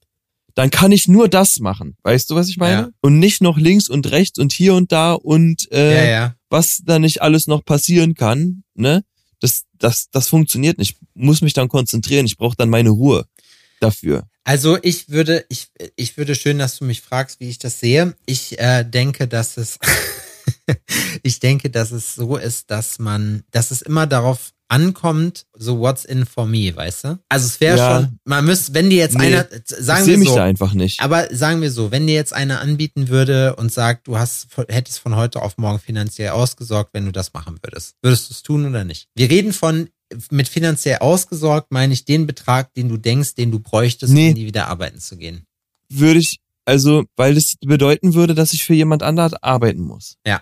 [0.56, 1.98] dann kann ich nur das machen.
[2.04, 2.82] Weißt du, was ich meine?
[2.82, 2.90] Ja.
[3.02, 6.36] Und nicht noch links und rechts und hier und da und äh, ja, ja.
[6.50, 9.04] was da nicht alles noch passieren kann, ne?
[9.40, 10.98] Das, das, das funktioniert nicht.
[11.02, 12.28] Ich muss mich dann konzentrieren.
[12.28, 13.26] Ich brauche dann meine Ruhe
[13.80, 14.28] dafür.
[14.52, 18.16] Also ich würde, ich, ich würde schön, dass du mich fragst, wie ich das sehe.
[18.26, 19.80] Ich äh, denke, dass es,
[21.24, 26.04] ich denke, dass es so ist, dass man, dass es immer darauf ankommt, so what's
[26.04, 27.20] in for me, weißt du?
[27.30, 27.96] Also es wäre Ja.
[28.02, 30.74] schon, man müsste, wenn dir jetzt Nee, einer, ich sagen wir mich so, da einfach
[30.74, 31.00] nicht.
[31.00, 35.00] aber sagen wir so, wenn dir jetzt einer anbieten würde und sagt, du hast, hättest
[35.00, 38.66] von heute auf morgen finanziell ausgesorgt, wenn du das machen würdest, würdest du es tun
[38.66, 39.08] oder nicht?
[39.16, 39.88] Wir reden von,
[40.30, 44.30] mit finanziell ausgesorgt meine ich den Betrag, den du denkst, den du bräuchtest, Nee.
[44.30, 45.46] um nie wieder arbeiten zu gehen.
[45.90, 50.18] Würde ich, also, weil das bedeuten würde, dass ich für jemand anderen arbeiten muss.
[50.26, 50.42] Ja.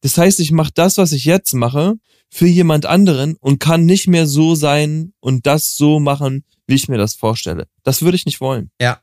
[0.00, 1.94] Das heißt, ich mache das, was ich jetzt mache,
[2.28, 6.88] für jemand anderen und kann nicht mehr so sein und das so machen, wie ich
[6.88, 7.66] mir das vorstelle.
[7.82, 8.70] Das würde ich nicht wollen.
[8.80, 9.00] Ja.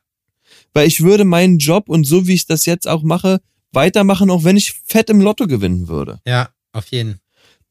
[0.72, 3.40] Weil ich würde meinen Job und so wie ich das jetzt auch mache,
[3.72, 6.20] weitermachen, auch wenn ich fett im Lotto gewinnen würde.
[6.26, 7.18] Ja, auf jeden.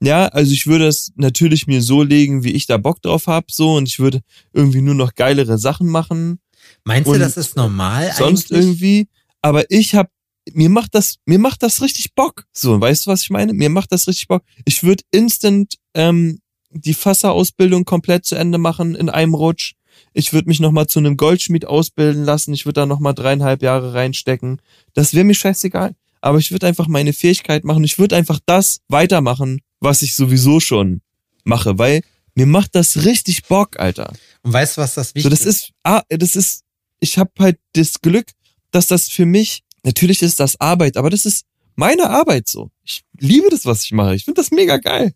[0.04, 3.52] Ja, also ich würde es natürlich mir so legen, wie ich da Bock drauf hab,
[3.52, 6.40] so und ich würde irgendwie nur noch geilere Sachen machen,
[6.84, 8.66] Meinst du, das ist normal sonst eigentlich?
[8.66, 9.08] irgendwie,
[9.42, 10.10] aber ich hab
[10.52, 12.46] mir macht das mir macht das richtig Bock.
[12.52, 13.54] So, weißt du, was ich meine?
[13.54, 14.44] Mir macht das richtig Bock.
[14.66, 16.40] Ich würde instant ähm,
[16.72, 19.74] die Fasserausbildung komplett zu Ende machen in einem Rutsch.
[20.14, 22.54] Ich würde mich nochmal zu einem Goldschmied ausbilden lassen.
[22.54, 24.62] Ich würde da nochmal dreieinhalb Jahre reinstecken.
[24.94, 25.96] Das wäre mir scheißegal.
[26.20, 27.84] Aber ich würde einfach meine Fähigkeit machen.
[27.84, 31.02] Ich würde einfach das weitermachen, was ich sowieso schon
[31.44, 32.02] mache, weil
[32.36, 34.14] mir macht das richtig Bock, Alter.
[34.42, 36.64] Und weißt du, was das So, wichtig das ist, ah, das ist,
[37.00, 38.28] ich habe halt das Glück,
[38.72, 42.72] dass das für mich, natürlich ist das Arbeit, aber das ist meine Arbeit so.
[42.84, 44.16] Ich liebe das, was ich mache.
[44.16, 45.14] Ich finde das mega geil.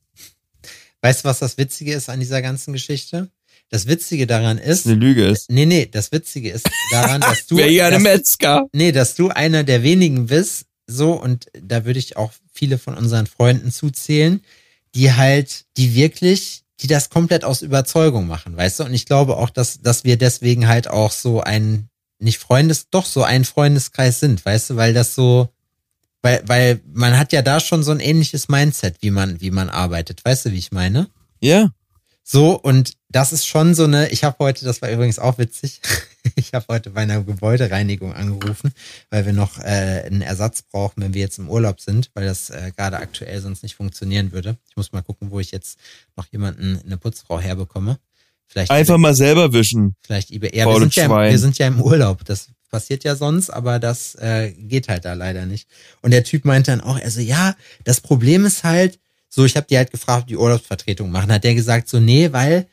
[1.01, 3.29] Weißt du, was das Witzige ist an dieser ganzen Geschichte?
[3.69, 5.49] Das Witzige daran ist, Eine Lüge ist.
[5.51, 8.67] nee, nee, das Witzige ist daran, dass du, ja eine Metzger.
[8.73, 12.95] nee, dass du einer der wenigen bist, so, und da würde ich auch viele von
[12.97, 14.41] unseren Freunden zuzählen,
[14.97, 18.83] die halt, die wirklich, die das komplett aus Überzeugung machen, weißt du?
[18.85, 23.05] Und ich glaube auch, dass, dass wir deswegen halt auch so ein, nicht Freundes, doch
[23.05, 25.49] so ein Freundeskreis sind, weißt du, weil das so,
[26.23, 29.69] weil, weil man hat ja da schon so ein ähnliches Mindset, wie man, wie man
[29.69, 31.07] arbeitet, weißt du, wie ich meine?
[31.41, 31.69] Ja.
[32.23, 35.79] So, und das ist schon so eine, ich habe heute, das war übrigens auch witzig,
[36.35, 38.71] ich habe heute bei einer Gebäudereinigung angerufen,
[39.09, 42.49] weil wir noch äh, einen Ersatz brauchen, wenn wir jetzt im Urlaub sind, weil das
[42.49, 44.57] äh, gerade aktuell sonst nicht funktionieren würde.
[44.69, 45.79] Ich muss mal gucken, wo ich jetzt
[46.15, 47.99] noch jemanden, eine Putzfrau herbekomme.
[48.47, 49.95] Vielleicht Einfach mal selber wischen.
[50.05, 50.55] vielleicht eBay.
[50.55, 52.23] Ja, wir sind ja, wir sind ja im Urlaub.
[52.23, 55.67] Das passiert ja sonst, aber das äh, geht halt da leider nicht.
[56.01, 59.67] Und der Typ meinte dann auch, also ja, das Problem ist halt, so, ich habe
[59.69, 61.31] die halt gefragt, ob die Urlaubsvertretung machen.
[61.31, 62.67] Hat der gesagt, so, nee, weil,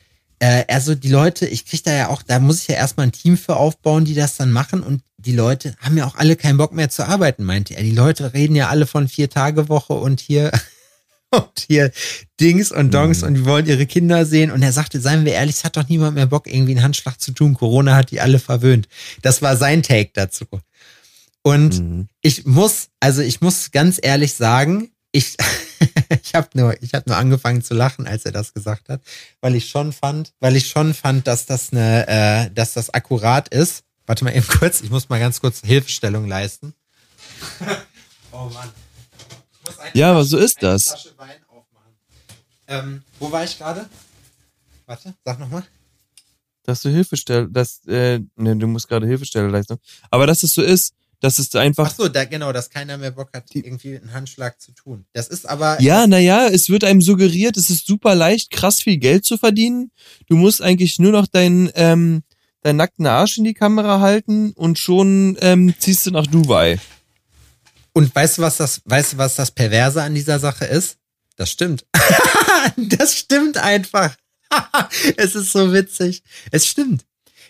[0.45, 3.13] äh, also die Leute, ich krieg da ja auch, da muss ich ja erstmal ein
[3.13, 6.59] Team für aufbauen, die das dann machen und die Leute haben ja auch alle keinen
[6.59, 7.83] Bock mehr zu arbeiten, meinte er.
[7.83, 10.51] Die Leute reden ja alle von vier Tage Woche und hier
[11.31, 11.91] und hier
[12.41, 13.29] Dings und Dongs Mhm.
[13.29, 14.51] und die wollen ihre Kinder sehen.
[14.51, 17.19] Und er sagte, seien wir ehrlich, es hat doch niemand mehr Bock, irgendwie einen Handschlag
[17.21, 17.55] zu tun.
[17.55, 18.87] Corona hat die alle verwöhnt.
[19.23, 20.45] Das war sein Take dazu.
[21.43, 22.09] Und Mhm.
[22.21, 25.37] ich muss, also ich muss ganz ehrlich sagen, ich,
[26.23, 29.01] ich habe nur, ich habe nur angefangen zu lachen, als er das gesagt hat,
[29.41, 33.49] weil ich schon fand, weil ich schon fand, dass das eine, äh, dass das akkurat
[33.49, 33.85] ist.
[34.07, 36.75] Warte mal eben kurz, ich muss mal ganz kurz Hilfestellung leisten.
[38.33, 38.71] oh Mann.
[39.95, 41.15] Ja, aber so ist eine das.
[42.67, 43.89] Ähm, wo war ich gerade?
[44.87, 45.65] Warte, sag nochmal.
[46.65, 49.79] Dass du Hilfestelle, dass, äh, ne, du musst gerade Hilfestelle leisten.
[50.11, 53.11] Aber dass es so ist, dass es einfach Ach so, da, genau, dass keiner mehr
[53.11, 55.07] Bock hat, irgendwie einen Handschlag zu tun.
[55.15, 58.99] Das ist aber, Ja, naja, es wird einem suggeriert, es ist super leicht, krass viel
[58.99, 59.91] Geld zu verdienen.
[60.29, 62.25] Du musst eigentlich nur noch deinen, ähm,
[62.61, 66.79] deinen nackten Arsch in die Kamera halten und schon ähm, ziehst du nach Dubai.
[67.95, 70.99] Und weißt du, was das, weißt du, was das Perverse an dieser Sache ist?
[71.37, 71.87] Das stimmt.
[72.77, 74.15] das stimmt einfach.
[75.17, 76.23] es ist so witzig.
[76.51, 77.07] Es stimmt.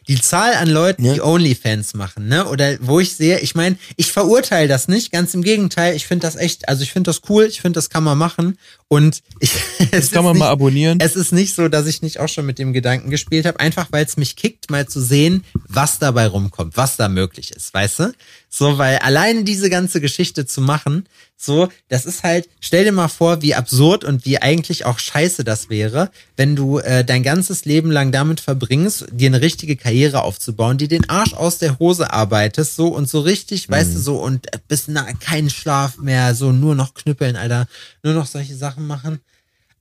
[0.08, 1.14] Die Zahl an Leuten, Ja.
[1.14, 2.46] die Onlyfans machen, ne?
[2.48, 6.26] Oder wo ich sehe, ich meine, ich verurteile das nicht, ganz im Gegenteil, ich finde
[6.26, 8.58] das echt, also ich finde das cool, ich finde, das kann man machen.
[8.88, 9.52] Und ich,
[9.90, 11.00] Das kann man mal abonnieren.
[11.00, 13.88] es ist nicht so, dass ich nicht auch schon mit dem Gedanken gespielt habe, einfach
[13.90, 17.98] weil es mich kickt, mal zu sehen, was dabei rumkommt, was da möglich ist, weißt
[18.00, 18.12] du?
[18.56, 23.08] So, weil alleine diese ganze Geschichte zu machen, so, das ist halt, stell dir mal
[23.08, 27.64] vor, wie absurd und wie eigentlich auch scheiße das wäre, wenn du äh, dein ganzes
[27.64, 32.12] Leben lang damit verbringst, dir eine richtige Karriere aufzubauen, die den Arsch aus der Hose
[32.12, 36.52] arbeitest, so und so richtig, weißt du, so und bis na, keinen Schlaf mehr, so
[36.52, 37.66] nur noch knüppeln, Alter,
[38.04, 39.18] nur noch solche Sachen machen.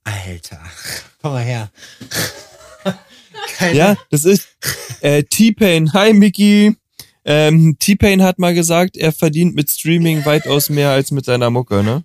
[0.04, 0.60] Alter,
[1.22, 1.70] komm mal her.
[3.58, 4.48] Keine, Ja, das ist
[5.02, 5.94] äh, T-Pain.
[5.94, 6.76] Hi, Mickey.
[7.26, 11.84] Ähm, T-Pain hat mal gesagt, er verdient mit Streaming weitaus mehr als mit seiner Mucke,
[11.84, 12.04] ne?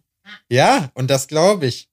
[0.48, 1.88] Ja, und das glaube ich.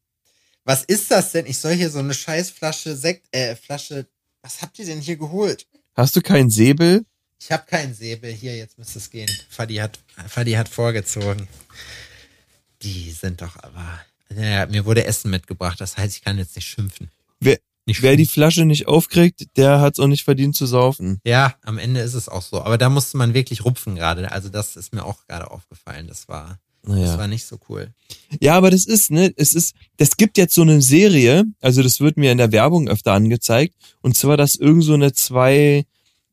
[0.64, 1.46] Was ist das denn?
[1.46, 4.08] Ich soll hier so eine scheiß Flasche Sekt, äh, Flasche,
[4.42, 5.66] was habt ihr denn hier geholt?
[5.96, 7.06] Hast du keinen Säbel?
[7.40, 8.32] Ich habe keinen Säbel.
[8.32, 9.30] Hier, jetzt müsste es gehen.
[9.50, 11.48] Fadi hat, Fadi hat vorgezogen.
[12.82, 14.02] Die sind doch aber.
[14.30, 17.12] Naja, mir wurde Essen mitgebracht, das heißt, ich kann jetzt nicht schimpfen.
[17.86, 18.18] Nicht Wer schlimm.
[18.18, 21.20] die Flasche nicht aufkriegt, der hat's auch nicht verdient zu saufen.
[21.24, 22.62] Ja, am Ende ist es auch so.
[22.62, 24.32] Aber da musste man wirklich rupfen gerade.
[24.32, 26.08] Also das ist mir auch gerade aufgefallen.
[26.08, 27.18] Das war, das Naja.
[27.18, 27.90] war nicht so cool.
[28.40, 32.00] Ja, aber das ist, ne, es ist, das gibt jetzt so eine Serie, also das
[32.00, 35.86] wird mir in der Werbung öfter angezeigt, und zwar, dass irgend so eine zwei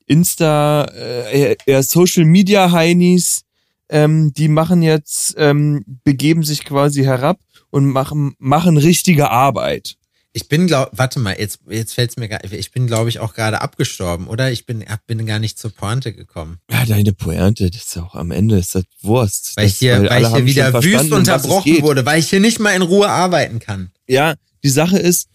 [0.07, 3.43] Insta, äh, eher Social Media Heinis,
[3.89, 7.39] ähm, die machen jetzt, ähm, begeben sich quasi herab
[7.71, 9.97] und machen, machen richtige Arbeit.
[10.35, 13.35] Ich bin glaub, warte mal, jetzt, jetzt fällt's mir gar, ich bin glaube ich auch
[13.35, 14.51] gerade abgestorben, oder?
[14.51, 16.59] Ich bin, bin gar nicht zur Pointe gekommen.
[16.71, 19.53] Ja, deine Pointe, das ist auch am Ende, ist das Wurst.
[19.57, 22.31] Weil das, ich hier, weil, alle ich hier wieder wüst es unterbrochen wurde, weil ich
[22.31, 23.91] hier nicht mal in Ruhe arbeiten kann.
[24.09, 25.29] Ja, die Sache ist,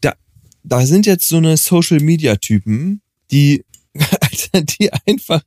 [0.00, 0.14] da,
[0.62, 3.64] da sind jetzt so eine Social Media Typen, die,
[4.78, 5.42] die einfach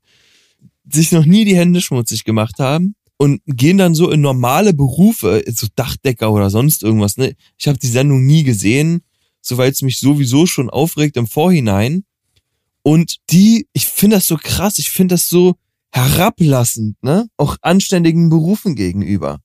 [0.91, 5.43] sich noch nie die Hände schmutzig gemacht haben und gehen dann so in normale Berufe,
[5.47, 7.17] so Dachdecker oder sonst irgendwas.
[7.17, 7.35] Ne?
[7.57, 9.01] Ich habe die Sendung nie gesehen,
[9.41, 12.03] so weil es mich sowieso schon aufregt im Vorhinein.
[12.83, 15.55] Und die, ich finde das so krass, ich finde das so
[15.91, 17.27] herablassend, ne?
[17.37, 19.41] Auch anständigen Berufen gegenüber.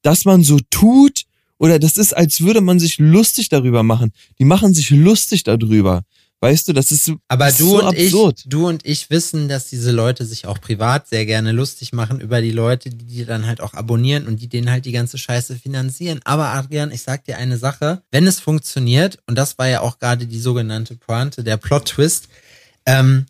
[0.00, 1.24] Dass man so tut,
[1.58, 4.12] oder das ist, als würde man sich lustig darüber machen.
[4.38, 6.02] Die machen sich lustig darüber.
[6.42, 8.40] Weißt du, das ist so, Aber ist du so und absurd.
[8.40, 12.18] ich, du und ich wissen, dass diese Leute sich auch privat sehr gerne lustig machen
[12.18, 15.18] über die Leute, die die dann halt auch abonnieren und die denen halt die ganze
[15.18, 16.18] Scheiße finanzieren.
[16.24, 20.00] Aber Adrian, ich sag dir eine Sache, wenn es funktioniert, und das war ja auch
[20.00, 22.26] gerade die sogenannte Pointe, der Plot-Twist,
[22.86, 23.26] ähm,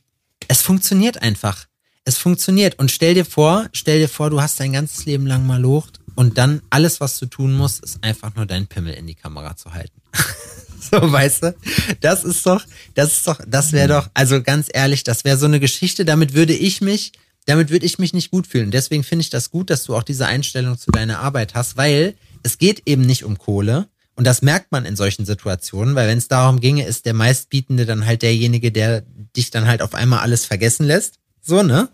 [0.48, 1.66] es funktioniert einfach.
[2.06, 2.78] Es funktioniert.
[2.78, 6.00] Und stell dir vor, stell dir vor, du hast dein ganzes Leben lang mal locht
[6.14, 9.54] und dann alles, was du tun musst, ist einfach nur deinen Pimmel in die Kamera
[9.54, 10.00] zu halten.
[10.90, 11.54] So, weißt du?
[12.00, 12.64] Das ist doch,
[12.94, 16.34] das ist doch, das wäre doch, also ganz ehrlich, das wäre so eine Geschichte, damit
[16.34, 17.12] würde ich mich,
[17.46, 18.70] damit würde ich mich nicht gut fühlen.
[18.70, 22.14] Deswegen finde ich das gut, dass du auch diese Einstellung zu deiner Arbeit hast, weil
[22.42, 23.88] es geht eben nicht um Kohle.
[24.14, 27.86] Und das merkt man in solchen Situationen, weil wenn es darum ginge, ist der meistbietende
[27.86, 29.02] dann halt derjenige, der
[29.36, 31.18] dich dann halt auf einmal alles vergessen lässt.
[31.40, 31.88] So, ne?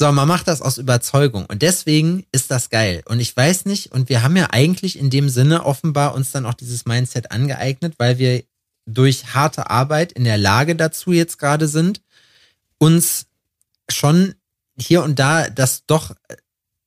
[0.00, 3.02] So, man macht das aus Überzeugung und deswegen ist das geil.
[3.06, 6.46] Und ich weiß nicht, und wir haben ja eigentlich in dem Sinne offenbar uns dann
[6.46, 8.44] auch dieses Mindset angeeignet, weil wir
[8.86, 12.00] durch harte Arbeit in der Lage dazu jetzt gerade sind,
[12.78, 13.26] uns
[13.90, 14.36] schon
[14.78, 16.14] hier und da das doch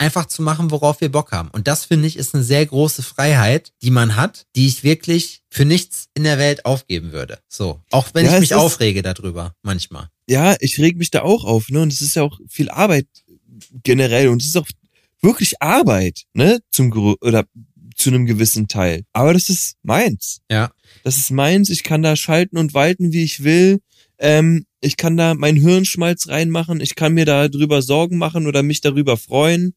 [0.02, 1.50] einfach zu machen, worauf wir Bock haben.
[1.52, 5.44] Und das finde ich ist eine sehr große Freiheit, die man hat, die ich wirklich
[5.50, 7.40] für nichts in der Welt aufgeben würde.
[7.48, 7.80] So.
[7.92, 10.10] Auch wenn Ja, ich mich aufrege darüber, manchmal.
[10.28, 11.82] ja, ich reg mich da auch auf, ne?
[11.82, 13.08] Und es ist ja auch viel Arbeit
[13.84, 14.68] generell und es ist auch
[15.22, 16.60] wirklich Arbeit, ne?
[16.72, 17.46] Zum oder
[17.96, 19.04] zu einem gewissen Teil.
[19.14, 20.42] Aber das ist meins.
[20.50, 20.72] Ja.
[21.04, 21.70] Das ist meins.
[21.70, 23.80] Ich kann da schalten und walten, wie ich will.
[24.18, 26.82] Ähm, ich kann da meinen Hirnschmalz reinmachen.
[26.82, 29.76] Ich kann mir da drüber Sorgen machen oder mich darüber freuen.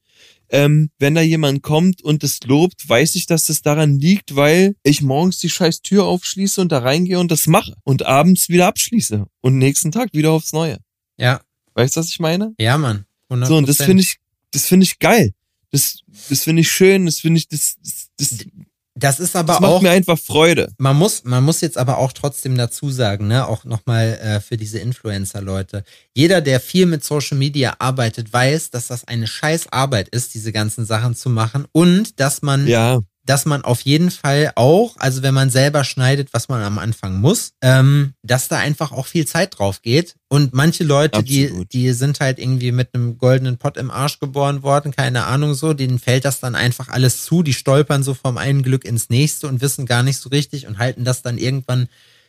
[0.49, 4.77] Ähm, wenn da jemand kommt und es lobt, weiß ich, dass das daran liegt, weil
[4.83, 8.67] ich morgens die scheiß Tür aufschließe und da reingehe und das mache und abends wieder
[8.67, 10.79] abschließe und nächsten Tag wieder aufs Neue.
[11.19, 11.41] Ja.
[11.75, 12.55] Weißt du, was ich meine?
[12.59, 13.05] Ja, Mann.
[13.31, 13.47] 100%.
[13.47, 14.19] So, und das finde ich,
[14.53, 15.33] das finde ich geil.
[15.71, 18.47] Das, das finde ich schön, das finde ich, das, das, das,
[18.97, 19.83] Das ist aber das macht auch.
[19.83, 20.73] mir einfach Freude.
[20.79, 24.57] Man muss, man muss jetzt aber auch trotzdem dazu sagen, ne, auch nochmal äh, für
[24.57, 25.83] diese Influencer-Leute.
[26.15, 30.53] Jeder, der viel mit Social Media arbeitet, weiß, dass das eine scheiß Arbeit ist, diese
[30.53, 35.23] ganzen Sachen zu machen und dass man Ja, dass man auf jeden Fall auch, also
[35.23, 39.27] wenn man selber schneidet, was man am Anfang muss, ähm, dass da einfach auch viel
[39.27, 40.17] Zeit drauf geht.
[40.29, 44.63] Und manche Leute, die, die sind halt irgendwie mit einem goldenen Pott im Arsch geboren
[44.63, 48.37] worden, keine Ahnung so, denen fällt das dann einfach alles zu, die stolpern so vom
[48.37, 51.89] einen Glück ins nächste und wissen gar nicht so richtig und halten das dann irgendwann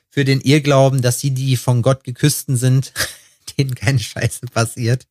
[0.10, 2.94] für den Irrglauben, dass sie die von Gott geküssten sind,
[3.58, 5.08] denen keine Scheiße passiert.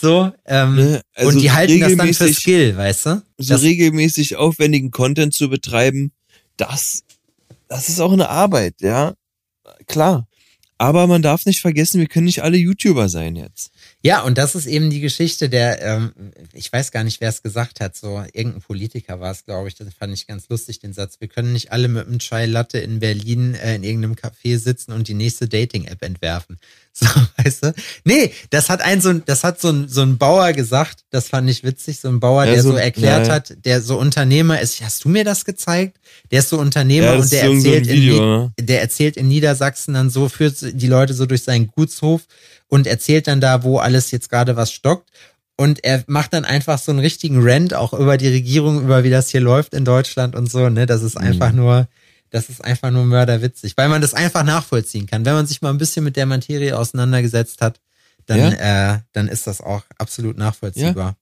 [0.00, 3.22] So, ähm, Ne, also und die so halten das dann für regelmäßig- Skill, weißt du?
[3.38, 6.12] so Das- regelmäßig aufwendigen Content zu betreiben,
[6.56, 7.02] das,
[7.68, 9.14] das ist auch eine Arbeit, ja.
[9.86, 10.26] Klar.
[10.80, 13.72] Aber man darf nicht vergessen, wir können nicht alle YouTuber sein jetzt.
[14.00, 16.12] Ja, und das ist eben die Geschichte der, ähm,
[16.52, 19.74] ich weiß gar nicht, wer es gesagt hat, so irgendein Politiker war es, glaube ich,
[19.74, 22.78] das fand ich ganz lustig, den Satz, wir können nicht alle mit einem Chai Latte
[22.78, 26.58] in Berlin äh, in irgendeinem Café sitzen und die nächste Dating-App entwerfen.
[27.04, 27.74] So, weißt du?
[28.04, 31.28] Nee, das hat ein so ein, das hat so ein, so ein Bauer gesagt, das
[31.28, 33.34] fand ich witzig, so ein Bauer, Ja, der so, so- erklärt ja, ja.
[33.34, 35.98] hat, der so Unternehmer ist, hast du mir das gezeigt?
[36.32, 38.52] Der ist so Unternehmer und der erzählt Video, in, ne?
[38.60, 42.22] der erzählt in Niedersachsen dann so, führt die Leute so durch seinen Gutshof
[42.66, 45.08] und erzählt dann da, wo alles jetzt gerade was stockt.
[45.56, 49.10] Und er macht dann einfach so einen richtigen Rant auch über die Regierung, über wie
[49.10, 50.86] das hier läuft in Deutschland und so, ne?
[50.86, 51.88] Das ist einfach nur,
[52.30, 55.24] das ist einfach nur mörderwitzig, weil man das einfach nachvollziehen kann.
[55.24, 57.80] Wenn man sich mal ein bisschen mit der Materie auseinandergesetzt hat,
[58.26, 61.16] dann, äh, dann ist das auch absolut nachvollziehbar.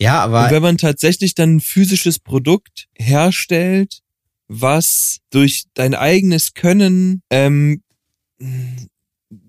[0.00, 4.02] Ja, Und aber wenn man tatsächlich dann ein physisches Produkt herstellt
[4.48, 7.82] was durch dein eigenes Können ähm,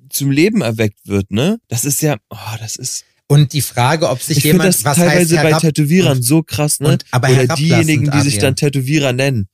[0.10, 1.60] zum Leben erweckt wird, ne?
[1.70, 3.06] Das ist ja, oh, das ist.
[3.28, 6.44] Und die Frage, ob sich Ich jemand, das was teilweise heißt bei Tätowierern und- so
[6.44, 6.90] krass, ne?
[6.90, 9.48] und- aber Oder diejenigen, die sich dann Tätowierer nennen.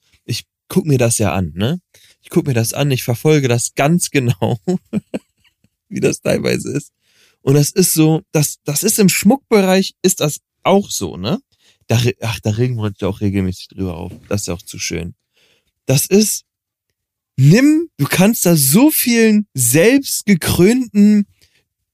[0.68, 1.80] Guck mir das ja an, ne?
[2.22, 4.59] Ich guck mir das an, ich verfolge das ganz genau,
[5.89, 6.91] wie das teilweise ist.
[7.41, 11.39] Und das ist so, das, das ist im Schmuckbereich, ist das auch so, ne?
[11.88, 14.11] Da, ach, da regen wir uns ja auch regelmäßig drüber auf.
[14.28, 15.13] Das ist ja auch zu schön.
[15.86, 16.45] Das ist,
[17.38, 21.28] nimm, du kannst da so vielen selbstgekrönten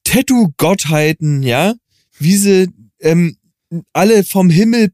[0.06, 1.76] Tattoo-Gottheiten, ja,
[2.18, 2.70] wie sie
[3.00, 3.38] ähm,
[3.92, 4.94] alle vom Himmel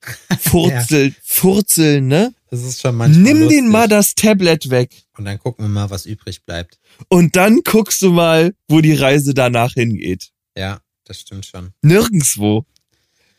[0.40, 2.32] furzeln, furzeln, ne?
[2.54, 3.58] Das ist schon manchmal Nimm lustig.
[3.58, 6.78] den mal das Tablet weg Und dann gucken wir mal, was übrig bleibt.
[7.08, 10.30] und dann guckst du mal, wo die Reise danach hingeht.
[10.56, 11.72] Ja, das stimmt schon.
[11.82, 12.64] Nirgendwo.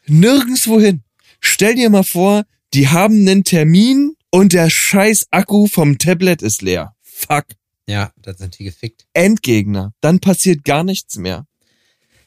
[0.08, 1.04] Nirgendwo hin.
[1.40, 2.44] Stell dir mal vor,
[2.74, 6.94] die haben einen Termin und der scheiß Akku vom Tablet ist leer.
[7.02, 7.46] Fuck.
[7.88, 9.06] Ja, da sind die gefickt.
[9.14, 9.94] Endgegner.
[10.02, 11.46] Dann passiert gar nichts mehr.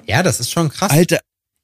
[0.07, 0.91] Ja, das ist schon krass.
[0.91, 1.21] Alter,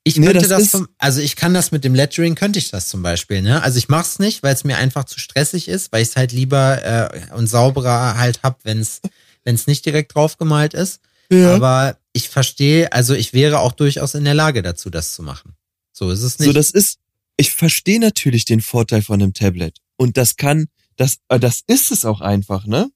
[0.07, 2.59] Ich Nee, könnte das das, ist- zum, also ich kann das mit dem Lettering, könnte
[2.59, 3.63] ich das zum Beispiel, ne?
[3.63, 6.33] Also ich mach's nicht, weil es mir einfach zu stressig ist, weil ich es halt
[6.33, 9.01] lieber äh, und sauberer halt hab, wenn es
[9.45, 11.01] wenn es nicht direkt draufgemalt ist.
[11.31, 11.55] ja.
[11.55, 15.55] Aber ich verstehe, also ich wäre auch durchaus in der Lage dazu, das zu machen.
[15.93, 16.47] So ist es nicht.
[16.47, 16.99] So, das ist,
[17.37, 19.79] ich verstehe natürlich den Vorteil von einem Tablet.
[19.97, 22.91] Und das kann, das, äh, das ist es auch einfach, ne?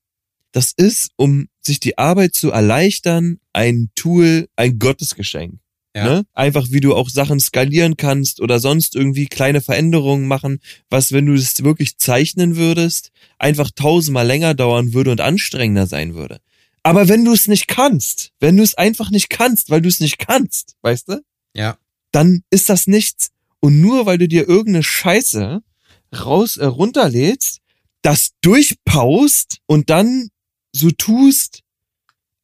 [0.53, 5.61] Das ist, um sich die Arbeit zu erleichtern, ein Tool, ein Gottesgeschenk.
[5.99, 6.05] Ja.
[6.05, 6.27] Ne?
[6.33, 11.27] Einfach wie du auch Sachen skalieren kannst oder sonst irgendwie kleine Veränderungen machen, was, wenn
[11.27, 16.39] du es wirklich zeichnen würdest, einfach tausendmal länger dauern würde und anstrengender sein würde.
[16.83, 20.01] Aber wenn du es nicht kannst, wenn du es einfach nicht kannst, weil du es
[20.01, 21.21] nicht kannst, weißt du?
[21.55, 21.77] ja.
[22.13, 23.31] dann ist das nichts.
[23.61, 25.63] Und nur weil du dir irgendeine Scheiße
[26.15, 27.59] raus äh, runterlädst,
[28.03, 30.29] das durchpaust und dann
[30.73, 31.63] so tust,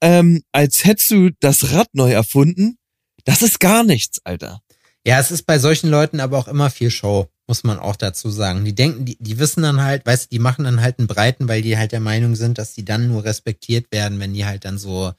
[0.01, 2.77] ähm, als hättest du das Rad neu erfunden,
[3.25, 4.61] das ist gar nichts, Alter.
[5.07, 8.31] Ja, es ist bei solchen Leuten aber auch immer viel Show, muss man auch dazu
[8.31, 8.65] sagen.
[8.65, 11.47] Die denken, die, die wissen dann halt, weißt du, die machen dann halt einen Breiten,
[11.47, 14.65] weil die halt der Meinung sind, dass die dann nur respektiert werden, wenn die halt
[14.65, 15.13] dann so,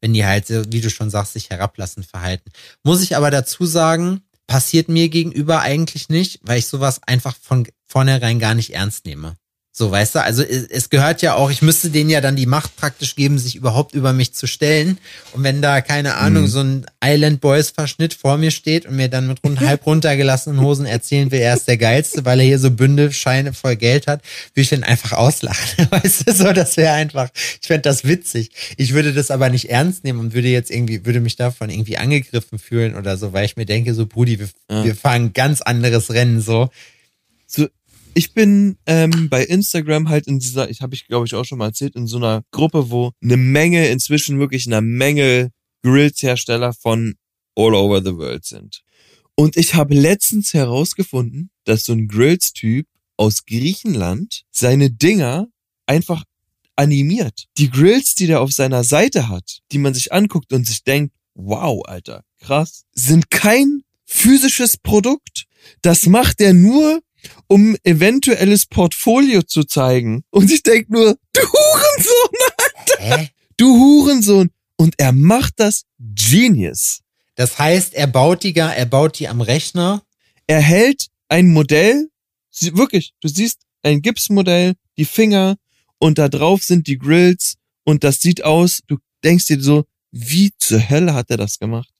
[0.00, 2.50] wenn die halt, wie du schon sagst, sich herablassend verhalten.
[2.82, 7.66] Muss ich aber dazu sagen, passiert mir gegenüber eigentlich nicht, weil ich sowas einfach von
[7.86, 9.36] vornherein gar nicht ernst nehme.
[9.72, 12.76] So, weißt du, also es, gehört ja auch, ich müsste denen ja dann die Macht
[12.76, 14.98] praktisch geben, sich überhaupt über mich zu stellen.
[15.32, 16.48] Und wenn da, keine Ahnung, Mhm.
[16.48, 20.60] so ein Island Boys Verschnitt vor mir steht und mir dann mit rund halb runtergelassenen
[20.60, 24.22] Hosen erzählen will, er ist der Geilste, weil er hier so Bündelscheine voll Geld hat,
[24.54, 25.86] würde ich ihn einfach auslachen.
[25.90, 27.30] Weißt du, so, das wäre einfach,
[27.62, 28.50] ich fände das witzig.
[28.76, 31.96] Ich würde das aber nicht ernst nehmen und würde jetzt irgendwie, würde mich davon irgendwie
[31.96, 34.84] angegriffen fühlen oder so, weil ich mir denke, so, Brudi, wir, Ja.
[34.84, 36.70] wir fahren ein ganz anderes Rennen, so.
[37.46, 37.66] So,
[38.14, 41.58] ich bin ähm, bei Instagram halt in dieser, ich habe ich glaube ich auch schon
[41.58, 45.50] mal erzählt, in so einer Gruppe, wo eine Menge, inzwischen wirklich eine Menge
[45.82, 47.14] Grills-Hersteller von
[47.56, 48.82] all over the world sind.
[49.34, 52.86] Und ich habe letztens herausgefunden, dass so ein Grills-Typ
[53.16, 55.48] aus Griechenland seine Dinger
[55.86, 56.24] einfach
[56.76, 57.46] animiert.
[57.58, 61.14] Die Grills, die der auf seiner Seite hat, die man sich anguckt und sich denkt,
[61.34, 65.46] wow, Alter, krass, sind kein physisches Produkt.
[65.82, 67.00] Das macht er nur,
[67.46, 70.22] um eventuelles Portfolio zu zeigen.
[70.30, 72.38] Und ich denk nur, du Hurensohn,
[72.98, 73.28] Hä?
[73.56, 74.50] du Hurensohn.
[74.76, 77.00] Und er macht das genius.
[77.34, 80.02] Das heißt, er baut die gar, er baut die am Rechner.
[80.46, 82.08] Er hält ein Modell,
[82.60, 85.56] wirklich, du siehst ein Gipsmodell, die Finger
[85.98, 90.50] und da drauf sind die Grills und das sieht aus, du denkst dir so, wie
[90.58, 91.90] zur Hölle hat er das gemacht?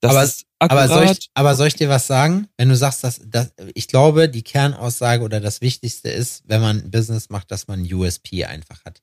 [0.00, 0.90] Das Aber- ist akkurat.
[0.90, 2.48] Aber soll, ich, aber soll ich dir was sagen?
[2.56, 6.78] Wenn du sagst, dass, dass ich glaube, die Kernaussage oder das Wichtigste ist, wenn man
[6.82, 9.00] ein Business macht, dass man ein USP einfach hat.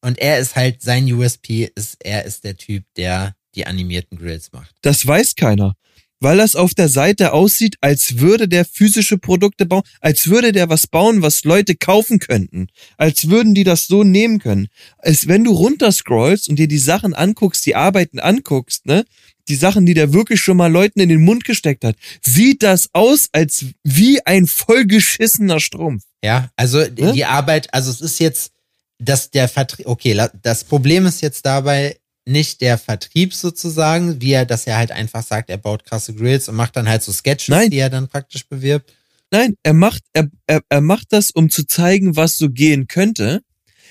[0.00, 4.50] Und er ist halt, sein USP ist, er ist der Typ, der die animierten Grills
[4.52, 4.74] macht.
[4.82, 5.74] Das weiß keiner.
[6.18, 10.68] Weil das auf der Seite aussieht, als würde der physische Produkte bauen, als würde der
[10.68, 12.68] was bauen, was Leute kaufen könnten.
[12.96, 14.68] Als würden die das so nehmen können.
[14.98, 19.04] Als wenn du runterscrollst und dir die Sachen anguckst, die Arbeiten anguckst, ne?
[19.48, 22.88] Die Sachen, die der wirklich schon mal Leuten in den Mund gesteckt hat, sieht das
[22.92, 26.04] aus, als wie ein vollgeschissener Strumpf.
[26.24, 27.12] Ja, also Ne?
[27.12, 28.52] die Arbeit, also es ist jetzt,
[28.98, 34.46] dass der Vertrieb, okay, das Problem ist jetzt dabei nicht der Vertrieb sozusagen, wie er,
[34.46, 37.48] dass er halt einfach sagt, er baut krasse Grills und macht dann halt so Sketches,
[37.48, 37.70] Nein.
[37.70, 38.92] die er dann praktisch bewirbt.
[39.32, 43.42] Nein, er macht, er, er, er macht das, um zu zeigen, was so gehen könnte.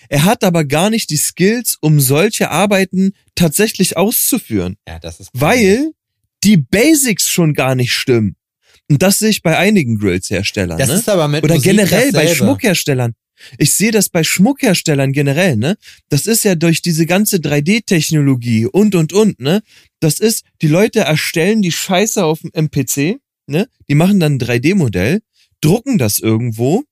[0.09, 5.29] Er hat aber gar nicht die Skills, um solche Arbeiten tatsächlich auszuführen, Ja, das ist
[5.33, 5.91] weil
[6.43, 8.35] die Basics schon gar nicht stimmen.
[8.89, 10.77] Und das sehe ich bei einigen Grills-Herstellern.
[10.77, 10.95] das Ne?
[10.95, 12.27] ist aber mit Oder Musik generell bei.
[12.27, 13.13] Schmuckherstellern.
[13.57, 15.75] Ich sehe das bei Schmuckherstellern generell, ne?
[16.09, 19.61] Das ist ja durch diese ganze 3D-Technologie und und und, ne?
[19.99, 23.67] Das ist, die Leute erstellen die Scheiße auf dem MPC, ne?
[23.87, 25.21] Die machen dann ein 3D-Modell,
[25.61, 26.83] drucken das irgendwo,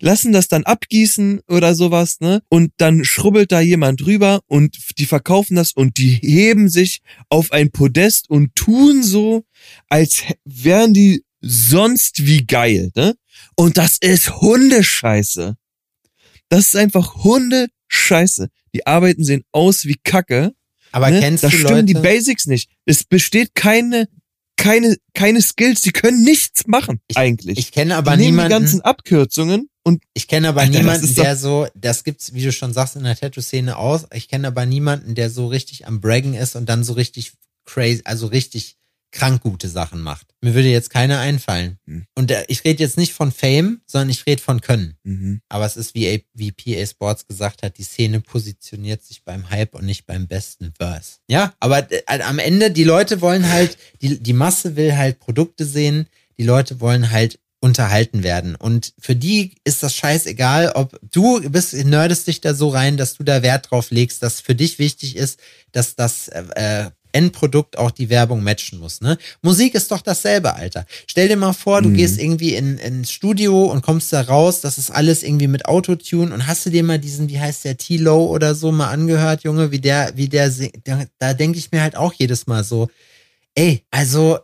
[0.00, 2.42] lassen das dann abgießen oder sowas, ne?
[2.48, 7.52] Und dann schrubbelt da jemand drüber und die verkaufen das und die heben sich auf
[7.52, 9.44] ein Podest und tun so,
[9.88, 13.14] als wären die sonst wie geil, ne?
[13.54, 15.56] Und das ist Hundescheiße.
[16.48, 18.48] Das ist einfach Hundescheiße.
[18.74, 20.52] Die Arbeiten sehen aus wie Kacke.
[20.92, 21.20] Aber ne?
[21.20, 21.84] kennst da du stimmen Leute?
[21.86, 22.70] die Basics nicht.
[22.84, 24.08] Es besteht keine,
[24.56, 25.82] keine, keine Skills.
[25.82, 27.58] Die können nichts machen, eigentlich.
[27.58, 28.50] ich kenne aber die nehmen die niemanden.
[28.50, 32.72] ganzen Abkürzungen und Ich kenne aber Alter, niemanden, der so, das gibt's, wie du schon
[32.72, 34.04] sagst, in der Tattoo-Szene aus.
[34.12, 37.34] Ich kenne aber niemanden, der so richtig am Braggen ist und dann so richtig
[37.64, 38.78] crazy, also richtig
[39.12, 40.26] krank gute Sachen macht.
[40.40, 41.78] Mir würde jetzt keiner einfallen.
[41.86, 42.04] Hm.
[42.16, 44.96] Und äh, ich rede jetzt nicht von Fame, sondern ich rede von Können.
[45.04, 45.40] mhm.
[45.48, 49.76] Aber es ist, wie, wie PA Sports gesagt hat, die Szene positioniert sich beim Hype
[49.76, 51.18] und nicht beim besten Verse.
[51.28, 55.64] Ja, aber äh, am Ende, die Leute wollen halt, die, die Masse will halt Produkte
[55.64, 56.08] sehen,
[56.38, 58.54] die Leute wollen halt unterhalten werden.
[58.54, 63.14] Und für die ist das scheißegal, ob du bist, nerdest dich da so rein, dass
[63.14, 65.40] du da Wert drauf legst, dass für dich wichtig ist,
[65.72, 69.00] dass das äh, äh, Endprodukt auch die Werbung matchen muss.
[69.00, 69.16] Ne?
[69.40, 70.84] Musik ist doch dasselbe, Alter.
[71.06, 71.94] Stell dir mal vor, du Mhm.
[71.94, 76.34] gehst irgendwie in, ins Studio und kommst da raus, das ist alles irgendwie mit Autotune
[76.34, 79.70] und hast du dir mal diesen, wie heißt der, T-Low oder so mal angehört, Junge,
[79.70, 80.52] wie der, wie der,
[80.84, 82.90] da, da denke ich mir halt auch jedes Mal so,
[83.54, 84.38] ey, also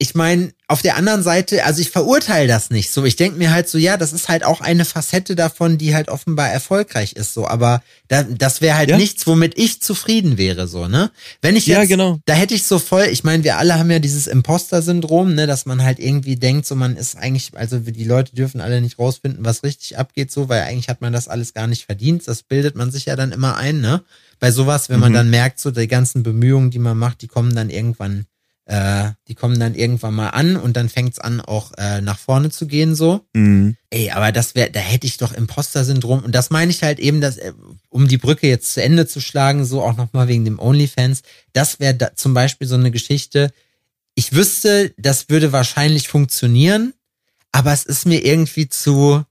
[0.00, 3.04] ich meine, auf der anderen Seite, also ich verurteile das nicht so.
[3.04, 6.08] Ich denke mir halt so, ja, das ist halt auch eine Facette davon, die halt
[6.08, 7.48] offenbar erfolgreich ist, so.
[7.48, 8.96] Aber da, das wäre halt Ja.
[8.96, 11.10] nichts, womit ich zufrieden wäre, so, ne?
[11.42, 12.20] Wenn ich Ja, jetzt, genau.
[12.26, 15.66] da hätte ich so voll, ich meine, wir alle haben ja dieses Imposter-Syndrom, ne, dass
[15.66, 19.44] man halt irgendwie denkt, so man ist eigentlich, also die Leute dürfen alle nicht rausfinden,
[19.44, 22.28] was richtig abgeht, so, weil eigentlich hat man das alles gar nicht verdient.
[22.28, 24.02] Das bildet man sich ja dann immer ein, ne?
[24.38, 25.16] Bei sowas, wenn man Mhm.
[25.16, 28.26] dann merkt, so die ganzen Bemühungen, die man macht, die kommen dann irgendwann
[28.68, 32.50] äh, die kommen dann irgendwann mal an und dann fängt's an, auch äh, nach vorne
[32.50, 33.26] zu gehen, so.
[33.32, 33.76] Mhm.
[33.88, 36.22] Ey, aber das wäre, da hätte ich doch Imposter-Syndrom.
[36.22, 37.54] Und das meine ich halt eben, dass, äh,
[37.88, 41.22] um die Brücke jetzt zu Ende zu schlagen, so auch nochmal wegen dem OnlyFans,
[41.54, 43.52] das wäre da zum Beispiel so eine Geschichte.
[44.14, 46.92] Ich wüsste, das würde wahrscheinlich funktionieren,
[47.52, 49.24] aber es ist mir irgendwie zu,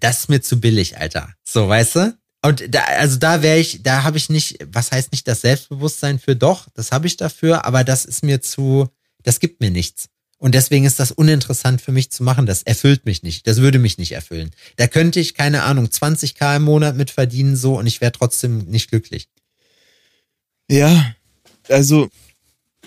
[0.00, 1.28] das ist mir zu billig, Alter.
[1.44, 2.17] So, weißt du?
[2.42, 6.18] Und da, also da wäre ich, da habe ich nicht, was heißt nicht das Selbstbewusstsein
[6.18, 8.88] für doch, das habe ich dafür, aber das ist mir zu,
[9.24, 10.08] das gibt mir nichts.
[10.38, 12.46] Und deswegen ist das uninteressant für mich zu machen.
[12.46, 13.48] Das erfüllt mich nicht.
[13.48, 14.50] Das würde mich nicht erfüllen.
[14.76, 18.58] Da könnte ich, keine Ahnung, 20k im Monat mit verdienen, so, und ich wäre trotzdem
[18.66, 19.28] nicht glücklich.
[20.70, 21.14] Ja,
[21.68, 22.08] also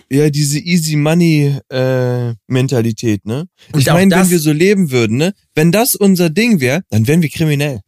[0.10, 3.48] ja, diese Easy Money äh, Mentalität, ne?
[3.72, 5.34] Und ich meine, wenn wir so leben würden, ne?
[5.54, 7.82] Wenn das unser Ding wäre, dann wären wir kriminell.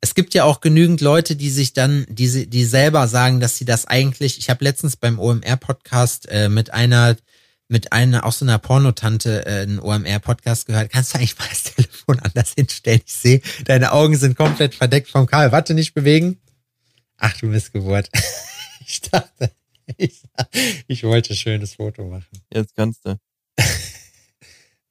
[0.00, 3.56] Es gibt ja auch genügend Leute, die sich dann, die, sie- die selber sagen, dass
[3.58, 7.16] sie das eigentlich, ich habe letztens beim OMR-Podcast äh, mit einer,
[7.68, 10.90] mit einer, auch so einer Pornotante äh, einen OMR-Podcast gehört.
[10.92, 13.00] Kannst du eigentlich mal das Telefon anders hinstellen?
[13.04, 15.50] Ich sehe, deine Augen sind komplett verdeckt vom Karl.
[15.52, 16.40] Warte, nicht bewegen.
[17.16, 18.08] Ach, du Missgeburt.
[18.90, 19.50] Ich dachte,
[19.98, 20.22] ich,
[20.86, 22.24] ich wollte ein schönes Foto machen.
[22.50, 23.18] Jetzt kannst du.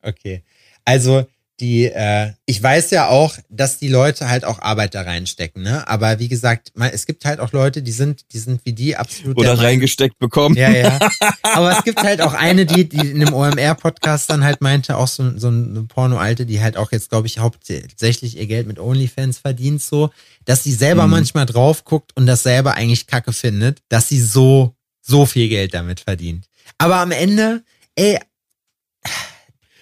[0.03, 0.43] Okay.
[0.85, 1.27] Also
[1.59, 5.87] die, äh, ich weiß ja auch, dass die Leute halt auch Arbeit da reinstecken, ne?
[5.87, 8.95] Aber wie gesagt, man, es gibt halt auch Leute, die sind, die sind wie die
[8.95, 10.55] absolut der Oder reingesteckt bekommen.
[10.55, 10.99] Ja, ja.
[11.41, 15.07] Aber es gibt halt auch eine, die, die in einem OMR-Podcast dann halt meinte, auch
[15.07, 19.39] so, so eine Porno-Alte, die halt auch jetzt, glaube ich, hauptsächlich ihr Geld mit OnlyFans
[19.39, 20.11] verdient, so,
[20.45, 21.11] dass sie selber Mhm.
[21.11, 25.73] manchmal drauf guckt und das selber eigentlich kacke findet, dass sie so, so viel Geld
[25.73, 26.45] damit verdient.
[26.77, 27.63] Aber am Ende,
[27.95, 28.19] ey,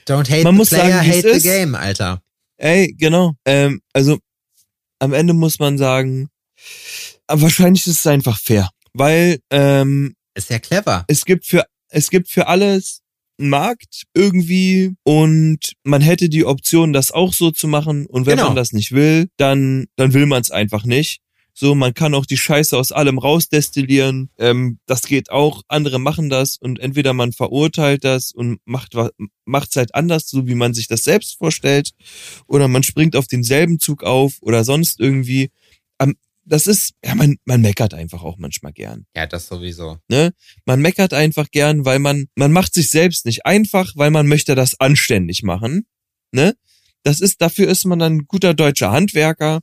[0.08, 1.44] don't hate Man the muss player, sagen, hate the ist.
[1.44, 2.22] game, Alter.
[2.58, 3.34] Ey, genau.
[3.46, 4.18] Ähm, also
[5.00, 6.30] am Ende muss man sagen,
[7.28, 11.06] wahrscheinlich ist es einfach fair, weil ähm, Ist ja clever.
[11.08, 13.02] es gibt für es gibt für alles
[13.38, 18.38] einen Markt irgendwie und man hätte die Option, das auch so zu machen und wenn
[18.38, 18.48] Genau.
[18.50, 21.20] man das nicht will, dann dann will man es einfach nicht.
[21.58, 24.30] So, man kann auch die Scheiße aus allem rausdestillieren.
[24.38, 25.62] Ähm, das geht auch.
[25.70, 28.94] Andere machen das und entweder man verurteilt das und macht
[29.46, 31.92] macht's halt anders, so wie man sich das selbst vorstellt,
[32.48, 35.50] oder man springt auf denselben Zug auf oder sonst irgendwie.
[35.98, 39.98] Am- Das ist, ja, man, man meckert einfach auch manchmal gern Ja, das sowieso.
[40.10, 40.34] ne?
[40.66, 44.56] Man meckert einfach gern, weil man, man macht sich selbst nicht einfach, weil man möchte
[44.56, 45.86] das anständig machen,
[46.34, 46.54] ne?
[47.04, 49.62] Das ist, dafür ist man dann ein guter deutscher Handwerker,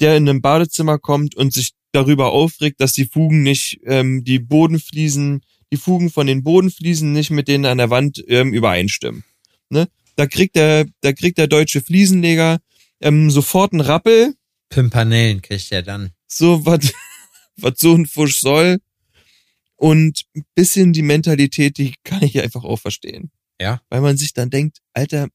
[0.00, 4.38] der in einem Badezimmer kommt und sich darüber aufregt, dass die Fugen nicht, ähm, die
[4.38, 5.42] Bodenfliesen,
[5.72, 9.24] die Fugen von den Bodenfliesen nicht mit denen an der Wand ähm, übereinstimmen,
[9.70, 9.88] ne?
[10.16, 12.58] Da kriegt der, da kriegt der deutsche Fliesenleger
[13.00, 14.34] ähm, sofort einen Rappel,
[14.68, 16.10] Pimpanellen kriegt er dann.
[16.26, 16.92] So, was
[17.56, 18.78] was so ein Fusch soll.
[19.76, 23.30] Und ein bisschen die Mentalität, die kann ich einfach auch verstehen.
[23.60, 23.82] Ja.
[23.90, 25.28] Weil man sich dann denkt, Alter,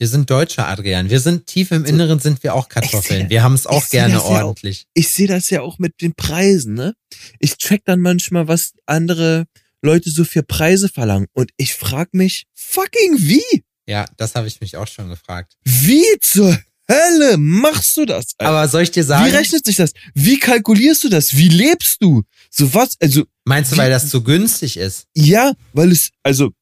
[0.00, 1.10] Wir sind Deutsche, Adrian.
[1.10, 3.28] Wir sind tief im Inneren sind wir auch Kartoffeln.
[3.28, 4.44] Wir haben es auch gerne das ja auch.
[4.44, 4.86] ordentlich.
[4.94, 6.94] ich sehe das ja auch mit den Preisen, ne?
[7.38, 9.44] Ich check dann manchmal, was andere
[9.82, 11.26] Leute so für Preise verlangen.
[11.34, 13.62] Und ich frag mich, fucking wie?
[13.86, 15.52] Ja, das habe ich mich auch schon gefragt.
[15.64, 16.58] Wie zur
[16.90, 18.28] Hölle machst du das?
[18.38, 18.50] Alter?
[18.52, 19.92] Aber soll ich dir sagen, wie rechnet sich das?
[20.14, 21.36] Wie kalkulierst du das?
[21.36, 22.22] Wie lebst du?
[22.50, 22.96] So was?
[23.00, 25.04] Also, meinst du, wie- weil das so günstig ist?
[25.14, 26.52] ja, weil es, also,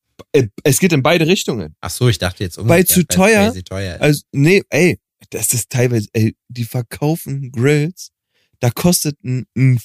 [0.62, 1.75] es geht in beide Richtungen.
[1.81, 4.01] Ach so, ich dachte jetzt Weil zu teuer, teuer.
[4.01, 4.99] Also, nee, ey,
[5.31, 8.11] das ist teilweise, ey, die verkaufen Grills,
[8.61, 9.81] da kostet ein, ein,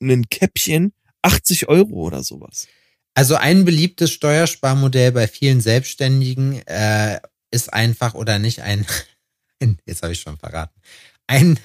[0.00, 0.92] ein Käppchen
[1.22, 2.66] 80 Euro oder sowas.
[3.14, 8.86] Also ein beliebtes Steuersparmodell bei vielen Selbstständigen äh, ist einfach oder nicht ein,
[9.60, 10.80] ein jetzt habe ich schon verraten,
[11.26, 11.58] ein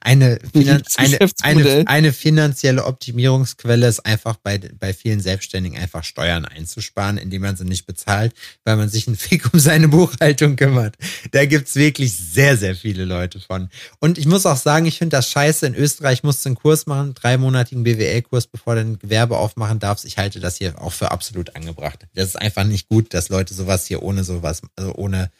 [0.00, 6.44] eine, Finan eine, eine, eine finanzielle Optimierungsquelle ist einfach bei, bei vielen Selbstständigen einfach Steuern
[6.44, 10.96] einzusparen, indem man sie nicht bezahlt, weil man sich einen Fick um seine Buchhaltung kümmert.
[11.32, 13.68] Da gibt's wirklich sehr, sehr viele Leute von.
[14.00, 15.66] Und ich muss auch sagen, ich finde das scheiße.
[15.66, 20.04] In Österreich musst du einen Kurs machen, dreimonatigen BWL-Kurs, bevor du ein Gewerbe aufmachen darfst.
[20.04, 22.06] Ich halte das hier auch für absolut angebracht.
[22.14, 25.30] Das ist einfach nicht gut, dass Leute sowas hier ohne sowas, also ohne,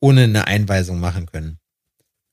[0.00, 1.58] ohne eine Einweisung machen können.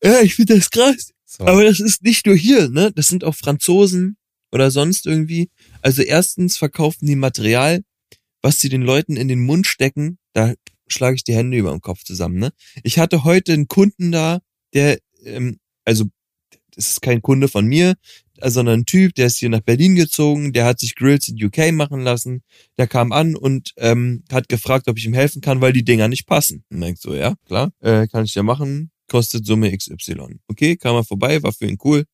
[0.03, 1.13] Ja, ich finde das krass.
[1.37, 1.45] So.
[1.45, 2.91] Aber das ist nicht nur hier, ne?
[2.95, 4.17] Das sind auch Franzosen
[4.51, 5.49] oder sonst irgendwie.
[5.81, 7.83] Also erstens verkaufen die Material,
[8.43, 10.53] was sie den Leuten in den Mund stecken, da
[10.87, 12.53] schlage ich die Hände über den Kopf zusammen, ne?
[12.83, 14.41] Ich hatte heute einen Kunden da,
[14.75, 16.05] der, ähm, also
[16.75, 17.95] das ist kein Kunde von mir,
[18.41, 21.71] sondern ein Typ, der ist hier nach Berlin gezogen, der hat sich Grills in UK
[21.71, 22.43] machen lassen,
[22.77, 26.07] der kam an und ähm, hat gefragt, ob ich ihm helfen kann, weil die Dinger
[26.07, 26.63] nicht passen.
[26.69, 30.39] Und ich so, ja, klar, äh, kann ich ja machen, kostet Summe XY.
[30.47, 32.05] Okay, kam er vorbei, war für ihn cool,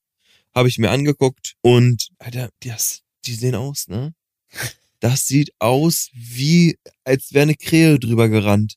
[0.54, 4.14] habe ich mir angeguckt und Alter, das, die sehen aus, ne?
[5.02, 8.76] Das sieht aus wie, als wäre eine Krähe drüber gerannt.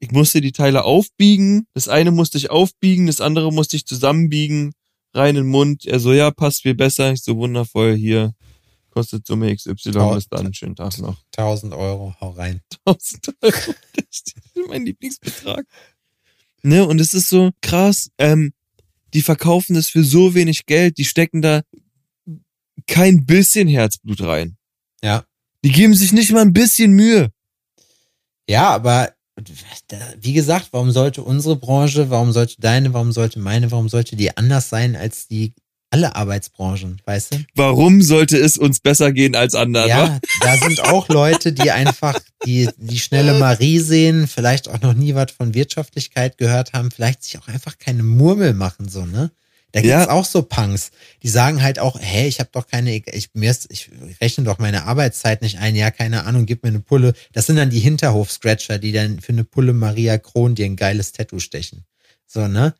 [0.00, 1.68] Ich musste die Teile aufbiegen.
[1.72, 4.72] Das eine musste ich aufbiegen, das andere musste ich zusammenbiegen.
[5.14, 5.86] Rein in den Mund.
[5.86, 7.12] Er so, ja, passt viel besser.
[7.12, 8.34] Ich so, wundervoll, hier.
[8.90, 9.74] Kostet Summe XY.
[10.14, 11.22] Bis dann, schönen Tag noch.
[11.36, 12.60] 1000 Euro, hau rein.
[12.84, 13.74] 1000 Euro.
[13.94, 14.34] Das ist
[14.68, 15.64] mein Lieblingsbetrag.
[16.62, 18.52] Ne, und es ist so krass, ähm,
[19.14, 21.62] die verkaufen das für so wenig Geld, die stecken da
[22.86, 24.56] kein bisschen Herzblut rein.
[25.02, 25.24] Ja.
[25.64, 27.30] Die geben sich nicht mal ein bisschen Mühe.
[28.48, 29.12] Ja, aber
[30.20, 34.36] wie gesagt, warum sollte unsere Branche, warum sollte deine, warum sollte meine, warum sollte die
[34.36, 35.54] anders sein als die
[35.90, 37.44] alle Arbeitsbranchen, weißt du?
[37.54, 39.88] Warum sollte es uns besser gehen als anderen?
[39.90, 40.04] wa?
[40.04, 44.94] Ja, da sind auch Leute, die einfach die, die schnelle Marie sehen, vielleicht auch noch
[44.94, 49.30] nie was von Wirtschaftlichkeit gehört haben, vielleicht sich auch einfach keine Murmel machen, so, ne?
[49.72, 50.10] Da gibt's Ja.
[50.10, 53.70] auch so Punks, die sagen halt auch, hey, ich habe doch keine, ich, mir ist,
[53.70, 57.12] ich rechne doch meine Arbeitszeit nicht ein, ja, keine Ahnung, gib mir eine Pulle.
[57.32, 61.12] Das sind dann die Hinterhof-Scratcher, die dann für eine Pulle Maria Kron dir ein geiles
[61.12, 61.84] Tattoo stechen.
[62.26, 62.74] So, ne?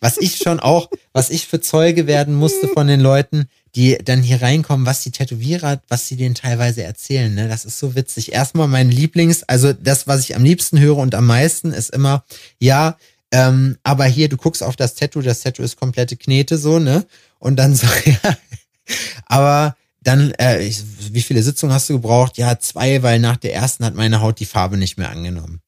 [0.00, 4.22] Was ich schon auch, was ich für Zeuge werden musste von den Leuten, die dann
[4.22, 7.48] hier reinkommen, was die Tätowierer, was sie denen teilweise erzählen, ne?
[7.48, 8.32] Das ist so witzig.
[8.32, 12.24] Erstmal mein Lieblings, also das, was ich am liebsten höre und am meisten, ist immer,
[12.58, 12.96] ja,
[13.32, 17.04] ähm, aber hier, du guckst auf das Tattoo, das Tattoo ist komplette Knete, so, ne?
[17.38, 18.36] Und dann so, ja,
[19.26, 22.38] aber dann, äh, ich, wie viele Sitzungen hast du gebraucht?
[22.38, 25.60] Ja, zwei, weil nach der ersten hat meine Haut die Farbe nicht mehr angenommen.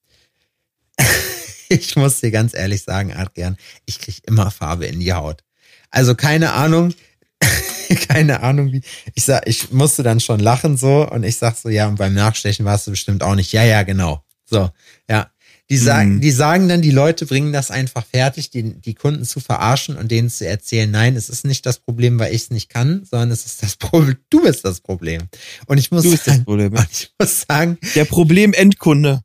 [1.69, 3.57] Ich muss dir ganz ehrlich sagen, Adrian,
[3.87, 5.43] ich krieg immer Farbe in die Haut.
[5.91, 6.95] Also keine Ahnung,
[8.09, 8.83] keine Ahnung wie.
[9.15, 12.15] Ich sag, ich musste dann schon lachen so und ich sag so, ja, und beim
[12.15, 13.53] Nachstechen warst du bestimmt auch nicht.
[13.53, 14.23] Ja, ja, genau.
[14.45, 14.71] So,
[15.09, 15.31] ja.
[15.71, 16.21] Die sagen, Mhm.
[16.23, 20.11] die sagen dann, die Leute bringen das einfach fertig, die, die Kunden zu verarschen und
[20.11, 23.31] denen zu erzählen, nein, es ist nicht das Problem, weil ich es nicht kann, sondern
[23.31, 25.29] es ist das Problem, du bist das Problem.
[25.67, 26.73] Und ich muss Du bist das sagen, Problem.
[26.75, 29.21] und ich muss sagen, Der Problem-Endkunde.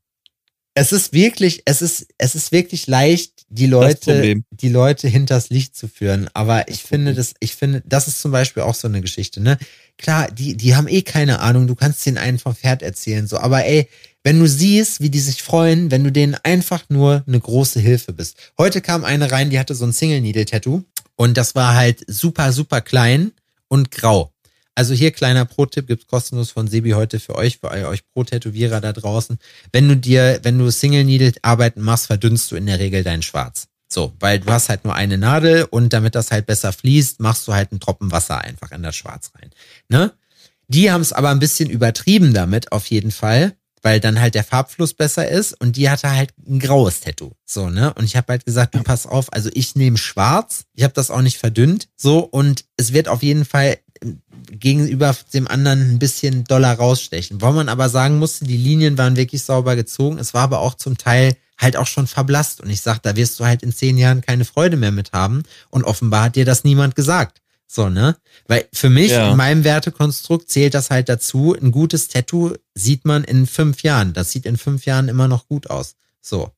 [0.76, 5.76] Es ist wirklich, es ist, es ist wirklich leicht, die Leute, die Leute hinters Licht
[5.76, 6.28] zu führen.
[6.34, 9.58] Aber ich finde das, ich finde, das ist zum Beispiel auch so eine Geschichte, ne?
[9.98, 13.38] Klar, die, die haben eh keine Ahnung, du kannst denen einen vom Pferd erzählen, so.
[13.38, 13.88] Aber ey,
[14.24, 18.14] wenn du siehst, wie die sich freuen, wenn du denen einfach nur eine große Hilfe
[18.14, 18.38] bist.
[18.58, 20.84] Heute kam eine rein, die hatte so ein Single-Needle-Tattoo
[21.16, 23.34] und das war halt super, super klein
[23.68, 24.33] und grau.
[24.76, 28.92] Also hier kleiner Pro-Tipp gibt's kostenlos von Sebi heute für euch, für euch Pro-Tätowierer da
[28.92, 29.38] draußen.
[29.72, 33.68] Wenn du dir, wenn du Single-Needle-Arbeiten machst, verdünnst du in der Regel dein Schwarz.
[33.88, 37.48] So, weil du hast halt nur eine Nadel und damit das halt besser fließt, machst
[37.48, 39.52] du halt einen Tropfen Wasser einfach in das Schwarz rein.
[39.88, 40.12] Ne?
[40.68, 44.44] Die haben es aber ein bisschen übertrieben damit, auf jeden Fall, weil dann halt der
[44.44, 47.34] Farbfluss besser ist und die hatte halt ein graues Tattoo.
[47.46, 47.94] So, ne?
[47.94, 51.12] Und ich habe halt gesagt, du pass auf, also ich nehme schwarz, ich habe das
[51.12, 53.78] auch nicht verdünnt, so und es wird auf jeden Fall
[54.52, 57.42] gegenüber dem anderen ein bisschen doller rausstechen.
[57.42, 60.18] Wo man aber sagen musste, die Linien waren wirklich sauber gezogen.
[60.18, 62.62] Es war aber auch zum Teil halt auch schon verblasst.
[62.62, 65.44] Und ich sag, da wirst du halt in zehn Jahren keine Freude mehr mit haben.
[65.70, 67.42] Und offenbar hat dir das niemand gesagt.
[67.68, 68.16] So, ne?
[68.48, 69.32] Weil für mich, Ja.
[69.32, 71.56] in meinem Wertekonstrukt, zählt das halt dazu.
[71.60, 74.14] Ein gutes Tattoo sieht man in fünf Jahren.
[74.14, 75.96] Das sieht in fünf Jahren immer noch gut aus.
[76.22, 76.52] So.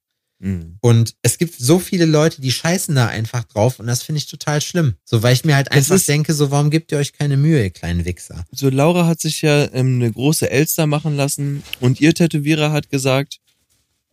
[0.45, 0.77] Mhm.
[0.79, 4.27] Und es gibt so viele Leute, die scheißen da einfach drauf und das finde ich
[4.27, 4.93] total schlimm.
[5.03, 7.71] So, weil ich mir halt einfach denke, so, warum gebt ihr euch keine Mühe, ihr
[7.71, 8.45] kleinen Wichser?
[8.51, 12.91] So, Laura hat sich ja ähm, eine große Elster machen lassen und ihr Tätowierer hat
[12.91, 13.39] gesagt,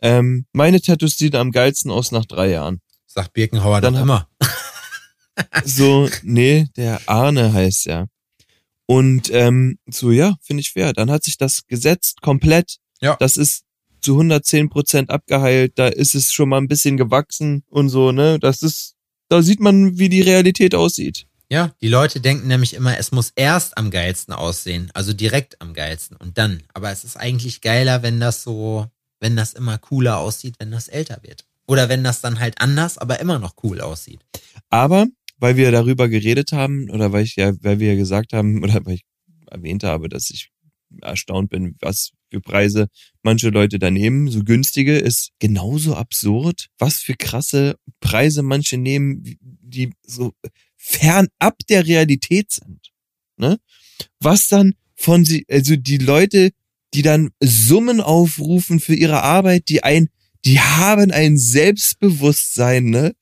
[0.01, 2.81] ähm, meine Tattoos sehen am geilsten aus nach drei Jahren.
[3.05, 4.27] Sagt Birkenhauer Dann dann immer.
[5.65, 8.05] So, nee, der Arne heißt ja.
[8.85, 10.93] Und ähm, so, ja, finde ich fair.
[10.93, 12.77] Dann hat sich das gesetzt komplett.
[13.01, 13.15] Ja.
[13.19, 13.63] Das ist
[14.03, 15.73] zu 110 Prozent abgeheilt.
[15.75, 18.39] Da ist es schon mal ein bisschen gewachsen und so, ne?
[18.39, 18.95] Das ist,
[19.29, 21.25] da sieht man, wie die Realität aussieht.
[21.49, 25.73] Ja, die Leute denken nämlich immer, es muss erst am geilsten aussehen, also direkt am
[25.73, 26.63] geilsten und dann.
[26.73, 28.87] Aber es ist eigentlich geiler, wenn das so,
[29.19, 31.45] wenn das immer cooler aussieht, wenn das älter wird.
[31.67, 34.21] Oder wenn das dann halt anders, aber immer noch cool aussieht.
[34.69, 35.05] Aber
[35.37, 38.95] weil wir darüber geredet haben oder weil ich ja, weil wir gesagt haben oder weil
[38.95, 39.05] ich
[39.51, 40.52] erwähnt habe, dass ich
[41.01, 42.87] erstaunt bin, was für Preise
[43.21, 49.23] manche Leute da nehmen, so günstige ist genauso absurd, was für krasse Preise manche nehmen,
[49.39, 50.33] die so
[50.75, 52.91] fernab der Realität sind.
[53.37, 53.59] Ne?
[54.19, 56.51] Was dann von sie, also die Leute,
[56.93, 60.09] die dann Summen aufrufen für ihre Arbeit, die ein,
[60.45, 63.13] die haben ein Selbstbewusstsein, ne?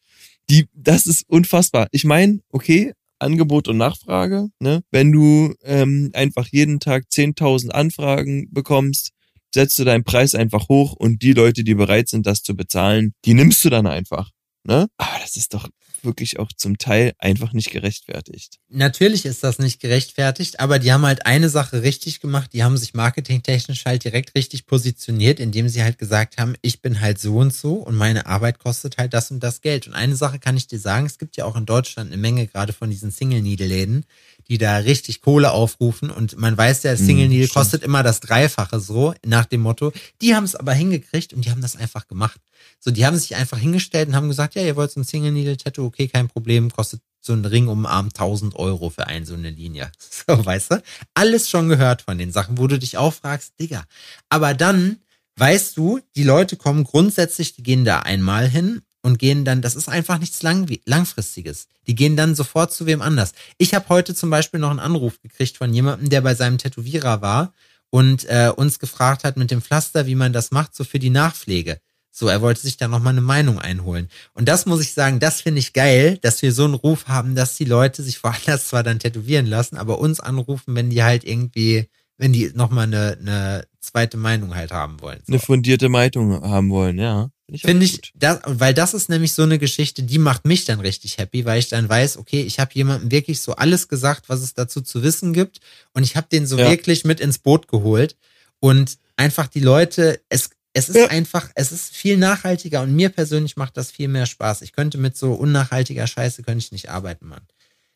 [0.49, 1.87] die, das ist unfassbar.
[1.91, 4.83] Ich meine, okay, Angebot und Nachfrage, ne?
[4.91, 9.11] Wenn du ähm, einfach jeden Tag 10.000 Anfragen bekommst,
[9.53, 13.13] setzt du deinen Preis einfach hoch und die Leute, die bereit sind, das zu bezahlen,
[13.25, 14.31] die nimmst du dann einfach,
[14.63, 14.87] ne?
[14.97, 15.67] Aber das ist doch
[16.03, 18.59] wirklich auch zum Teil einfach nicht gerechtfertigt.
[18.69, 22.53] Natürlich ist das nicht gerechtfertigt, aber die haben halt eine Sache richtig gemacht.
[22.53, 27.01] Die haben sich marketingtechnisch halt direkt richtig positioniert, indem sie halt gesagt haben, ich bin
[27.01, 29.87] halt so und so und meine Arbeit kostet halt das und das Geld.
[29.87, 32.47] Und eine Sache kann ich dir sagen, es gibt ja auch in Deutschland eine Menge
[32.47, 34.05] gerade von diesen Single-Needle-Läden,
[34.47, 37.55] die da richtig Kohle aufrufen und man weiß ja, Single Needle stimmt.
[37.55, 39.91] kostet immer das Dreifache so, nach dem Motto.
[40.21, 42.39] Die haben es aber hingekriegt und die haben das einfach gemacht.
[42.79, 45.31] So, die haben sich einfach hingestellt und haben gesagt, ja, ihr wollt so ein Single
[45.31, 49.07] Needle Tattoo, okay, kein Problem, kostet so ein Ring um den Arm 1000 Euro für
[49.07, 49.91] eine so eine Linie.
[50.27, 50.83] So, weißt du?
[51.15, 53.85] Alles schon gehört von den Sachen, wo du dich auch fragst, Digga.
[54.29, 54.97] Aber dann
[55.37, 59.75] weißt du, die Leute kommen grundsätzlich, die gehen da einmal hin und gehen dann, das
[59.75, 61.67] ist einfach nichts lang, langfristiges.
[61.87, 63.33] Die gehen dann sofort zu wem anders.
[63.57, 67.21] Ich habe heute zum Beispiel noch einen Anruf gekriegt von jemandem, der bei seinem Tätowierer
[67.21, 67.53] war
[67.89, 71.09] und äh, uns gefragt hat mit dem Pflaster, wie man das macht, so für die
[71.09, 71.79] Nachpflege.
[72.13, 74.09] So, er wollte sich da nochmal eine Meinung einholen.
[74.33, 77.35] Und das muss ich sagen, das finde ich geil, dass wir so einen Ruf haben,
[77.35, 81.23] dass die Leute sich woanders zwar dann tätowieren lassen, aber uns anrufen, wenn die halt
[81.23, 81.87] irgendwie,
[82.17, 85.19] wenn die nochmal eine, eine zweite Meinung halt haben wollen.
[85.25, 85.33] So.
[85.33, 87.29] Eine fundierte Meinung haben wollen, ja.
[87.59, 88.11] Finde ich, gut.
[88.15, 91.59] das, weil das ist nämlich so eine Geschichte, die macht mich dann richtig happy, weil
[91.59, 95.03] ich dann weiß, okay, ich habe jemandem wirklich so alles gesagt, was es dazu zu
[95.03, 95.59] wissen gibt
[95.93, 96.69] und ich habe den so Ja.
[96.69, 98.15] wirklich mit ins Boot geholt
[98.59, 101.07] und einfach die Leute, es es ist Ja.
[101.07, 104.61] einfach, es ist viel nachhaltiger und mir persönlich macht das viel mehr Spaß.
[104.61, 107.41] Ich könnte mit so unnachhaltiger Scheiße könnte ich nicht arbeiten, Mann.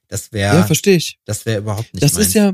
[0.09, 1.17] Das wäre, Ja, verstehe ich.
[1.23, 2.27] das wäre überhaupt nicht Das meins.
[2.27, 2.51] ist ja,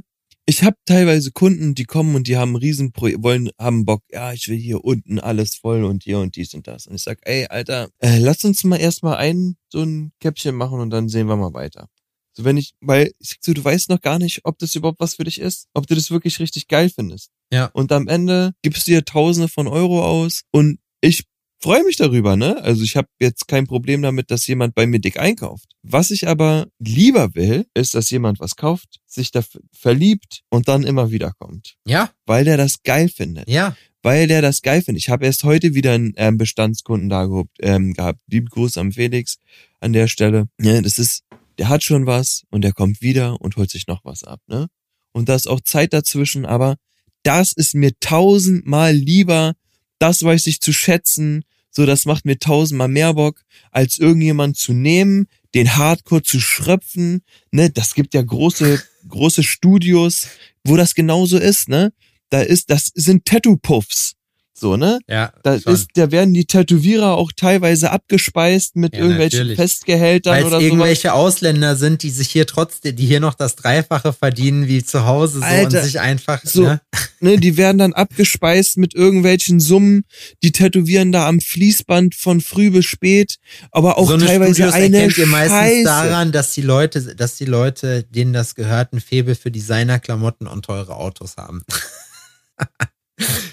[0.51, 4.49] ich habe teilweise Kunden, die kommen und die haben riesen wollen, haben Bock, ja, ich
[4.49, 6.87] will hier unten alles voll und hier und dies und das.
[6.87, 10.81] Und ich sag, ey, Alter, äh, lass uns mal erstmal ein so ein Käppchen machen
[10.81, 11.87] und dann sehen wir mal weiter.
[12.33, 14.99] So wenn ich, weil ich sag so, du weißt noch gar nicht, ob das überhaupt
[14.99, 17.29] was für dich ist, ob du das wirklich richtig geil findest.
[17.53, 17.67] Ja.
[17.67, 21.23] Und am Ende gibst du dir Tausende von Euro aus und ich
[21.61, 22.61] freue mich darüber, ne?
[22.63, 25.69] Also ich habe jetzt kein Problem damit, dass jemand bei mir dick einkauft.
[25.83, 30.83] Was ich aber lieber will, ist, dass jemand was kauft, sich da verliebt und dann
[30.83, 35.03] immer wieder kommt, ja, weil der das geil findet ja, weil der das geil findet.
[35.03, 38.19] Ich habe erst heute wieder einen ähm, Bestandskunden da gehabt, ähm, gehabt.
[38.27, 39.37] Liebe Gruß am Felix
[39.79, 40.47] an der Stelle.
[40.59, 41.23] Ja, das ist,
[41.57, 44.67] der hat schon was und der kommt wieder und holt sich noch was ab, ne?
[45.13, 46.77] Und da ist auch Zeit dazwischen, aber
[47.23, 49.53] das ist mir tausendmal lieber,
[50.01, 54.73] das weiß ich zu schätzen, so das macht mir tausendmal mehr Bock, als irgendjemand zu
[54.73, 57.69] nehmen, den Hardcore zu schröpfen, ne?
[57.69, 60.27] Das gibt ja große, große Studios,
[60.63, 61.93] wo das genauso ist, ne?
[62.29, 64.15] Da ist, das sind Tattoo-Puffs.
[64.61, 64.99] So, ne?
[65.09, 65.73] Ja, Da, schon.
[65.73, 69.57] ist, da werden die Tätowierer auch teilweise abgespeist mit Ja, irgendwelchen natürlich.
[69.57, 70.63] Festgehältern Weil es oder sowas.
[70.63, 75.05] irgendwelche Ausländer sind, die sich hier trotzdem, die hier noch das Dreifache verdienen wie zu
[75.07, 76.61] Hause so Alter, und sich einfach so.
[76.63, 76.81] ne?
[77.23, 80.05] Ne, die werden dann abgespeist mit irgendwelchen Summen.
[80.43, 83.35] Die tätowieren da am Fließband von früh bis spät,
[83.71, 85.83] aber auch so eine teilweise Studios eine erkennt ihr meistens Scheiße.
[85.83, 90.65] daran, dass die Leute, dass die Leute, denen das gehört, ein Faible für Designerklamotten und
[90.65, 91.61] teure Autos haben.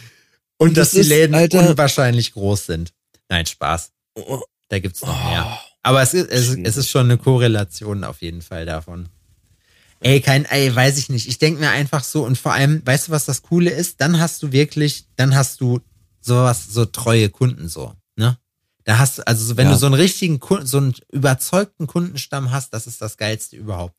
[0.59, 2.93] und dass das die Läden Alter- unwahrscheinlich groß sind.
[3.29, 3.93] Nein, Spaß.
[4.15, 5.59] Oh, Da gibt's noch oh, mehr.
[5.83, 9.09] Aber es ist, es, es ist schon eine Korrelation auf jeden Fall davon.
[10.01, 11.27] Ey, kein, ey, weiß ich nicht.
[11.29, 14.01] Ich denke mir einfach so und vor allem, weißt du, was das Coole ist?
[14.01, 15.81] Dann hast du wirklich, dann hast du
[16.21, 18.39] sowas, so treue Kunden so, ne?
[18.85, 19.73] Da hast du, also so, wenn Ja.
[19.73, 23.95] du so einen richtigen Kunden, so einen überzeugten Kundenstamm hast, das ist das Geilste überhaupt.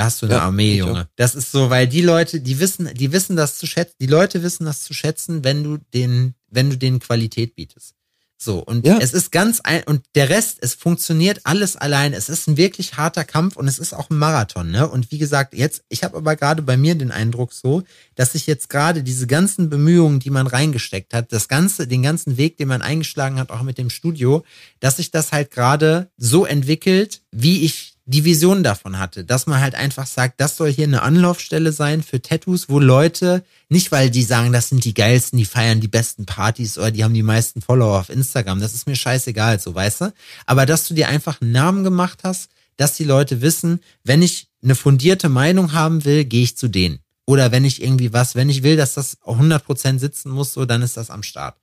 [0.00, 0.76] Da hast du eine Ja, Armee.
[0.78, 1.08] Junge.
[1.16, 4.42] Das ist so, weil die Leute, die wissen, die wissen das zu schätzen, die Leute
[4.42, 7.94] wissen das zu schätzen, wenn du den, wenn du denen Qualität bietest.
[8.38, 8.96] So, und Ja.
[8.96, 12.14] es ist ganz ein, und der Rest, es funktioniert alles allein.
[12.14, 14.88] Es ist ein wirklich harter Kampf und es ist auch ein Marathon, ne?
[14.88, 17.82] Und wie gesagt, jetzt, ich habe aber gerade bei mir den Eindruck so,
[18.14, 22.38] dass sich jetzt gerade diese ganzen Bemühungen, die man reingesteckt hat, das ganze, den ganzen
[22.38, 24.42] Weg, den man eingeschlagen hat, auch mit dem Studio,
[24.78, 29.60] dass sich das halt gerade so entwickelt, wie ich die Vision davon hatte, dass man
[29.60, 34.10] halt einfach sagt, das soll hier eine Anlaufstelle sein für Tattoos, wo Leute, nicht weil
[34.10, 37.22] die sagen, das sind die geilsten, die feiern die besten Partys oder die haben die
[37.22, 40.14] meisten Follower auf Instagram, das ist mir scheißegal, so weißt du,
[40.46, 44.48] aber dass du dir einfach einen Namen gemacht hast, dass die Leute wissen, wenn ich
[44.62, 47.00] eine fundierte Meinung haben will, gehe ich zu denen.
[47.26, 50.82] Oder wenn ich irgendwie was, wenn ich will, dass das 100% sitzen muss, so, dann
[50.82, 51.56] ist das am Start.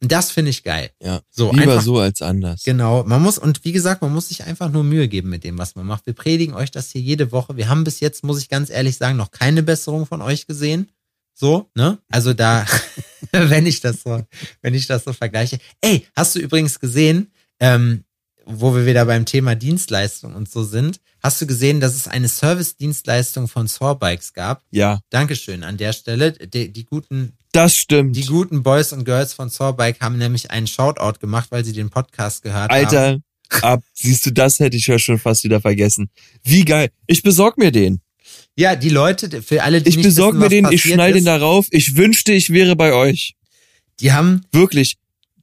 [0.00, 0.90] Und das finde ich geil.
[1.02, 2.62] Ja, So, lieber einfach- so als anders.
[2.62, 5.58] Genau, man muss, und wie gesagt, man muss sich einfach nur Mühe geben mit dem,
[5.58, 6.06] was man macht.
[6.06, 7.56] Wir predigen euch das hier jede Woche.
[7.56, 10.88] Wir haben bis jetzt, muss ich ganz ehrlich sagen, noch keine Besserung von euch gesehen.
[11.34, 11.98] So, ne?
[12.08, 12.64] Also da,
[13.32, 14.22] wenn ich das so,
[14.62, 15.58] wenn ich das so vergleiche.
[15.80, 18.04] Ey, hast du übrigens gesehen, ähm,
[18.48, 22.28] wo wir wieder beim Thema Dienstleistung und so sind, hast du gesehen, dass es eine
[22.28, 24.62] Service-Dienstleistung von Sorbikes gab?
[24.70, 26.32] Ja, Dankeschön an der Stelle.
[26.32, 28.16] Die, die guten das stimmt.
[28.16, 31.90] die guten Boys und Girls von Sorbike haben nämlich einen Shoutout gemacht, weil sie den
[31.90, 32.86] Podcast gehört haben.
[32.86, 33.20] Alter,
[33.62, 36.10] ab, siehst du, das hätte ich ja schon fast wieder vergessen.
[36.42, 36.90] Wie geil.
[37.06, 38.00] Ich besorg mir den.
[38.56, 41.66] Ja, die Leute, für alle, die Ich besorg wissen, mir den, ich schnall den darauf.
[41.70, 43.34] Ich wünschte, ich wäre bei euch.
[44.00, 44.96] Die haben, Wirklich.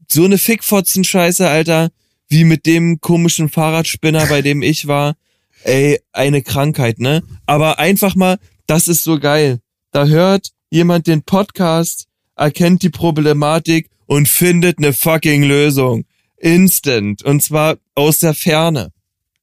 [0.07, 1.89] So eine Fickfotzen-Scheiße, Alter,
[2.27, 5.15] wie mit dem komischen Fahrradspinner, bei dem ich war.
[5.63, 7.23] Ey, eine Krankheit, ne?
[7.45, 9.59] Aber einfach mal, das ist so geil.
[9.91, 16.05] Da hört jemand den Podcast, erkennt die Problematik und findet eine fucking Lösung.
[16.37, 17.23] Instant.
[17.23, 18.91] Und zwar aus der Ferne.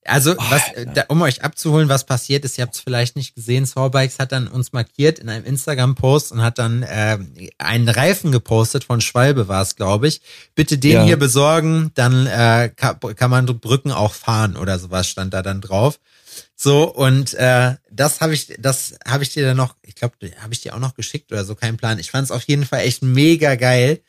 [0.05, 0.93] Also, was, Alter.
[0.93, 4.33] da, um euch abzuholen, was passiert ist, ihr habt es vielleicht nicht gesehen, Sorbikes hat
[4.33, 7.19] dann uns markiert in einem Instagram-Post und hat dann äh,
[7.59, 10.21] einen Reifen gepostet, von Schwalbe war es, glaube ich.
[10.55, 11.05] Bitte den Ja.
[11.05, 15.61] hier besorgen, dann äh, kann, kann man Brücken auch fahren oder sowas stand da dann
[15.61, 16.01] drauf.
[16.57, 20.53] So, und äh, das habe ich, das habe ich dir dann noch, ich glaube, habe
[20.53, 21.99] ich dir auch noch geschickt oder so, kein Plan.
[21.99, 24.01] Ich fand es auf jeden Fall echt mega geil,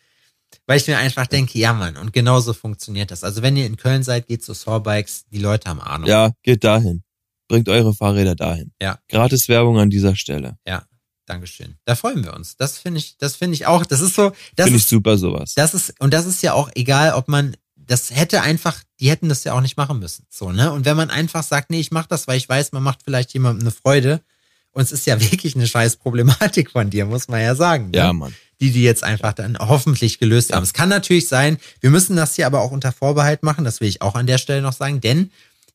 [0.66, 3.24] weil ich mir einfach denke, ja Mann, und genauso funktioniert das.
[3.24, 6.08] Also wenn ihr in Köln seid, geht zu Sawbikes, die Leute haben Ahnung.
[6.08, 7.04] Ja, geht dahin.
[7.48, 8.72] Bringt eure Fahrräder dahin.
[8.82, 9.00] Ja.
[9.10, 10.58] Gratis Werbung an dieser Stelle.
[10.66, 10.86] Ja,
[11.26, 11.76] Dankeschön.
[11.86, 12.58] Da freuen wir uns.
[12.58, 15.18] Das finde ich, das finde ich auch, das ist so, das Finde ich ist, super
[15.18, 15.54] sowas.
[15.56, 19.30] das ist, und das ist ja auch egal, ob man, das hätte einfach, die hätten
[19.30, 20.26] das ja auch nicht machen müssen.
[20.30, 20.72] So, ne?
[20.72, 23.34] Und wenn man einfach sagt, nee, ich mach das, weil ich weiß, man macht vielleicht
[23.34, 24.22] jemandem eine Freude,
[24.74, 27.92] und es ist ja wirklich eine scheiß Problematik von dir, muss man ja sagen.
[27.92, 27.98] Ne?
[27.98, 28.34] Ja, Mann.
[28.60, 30.64] Die die jetzt einfach dann hoffentlich gelöst haben.
[30.64, 33.88] Es kann natürlich sein, wir müssen das hier aber auch unter Vorbehalt machen, das will
[33.88, 35.32] ich auch an der Stelle noch sagen, denn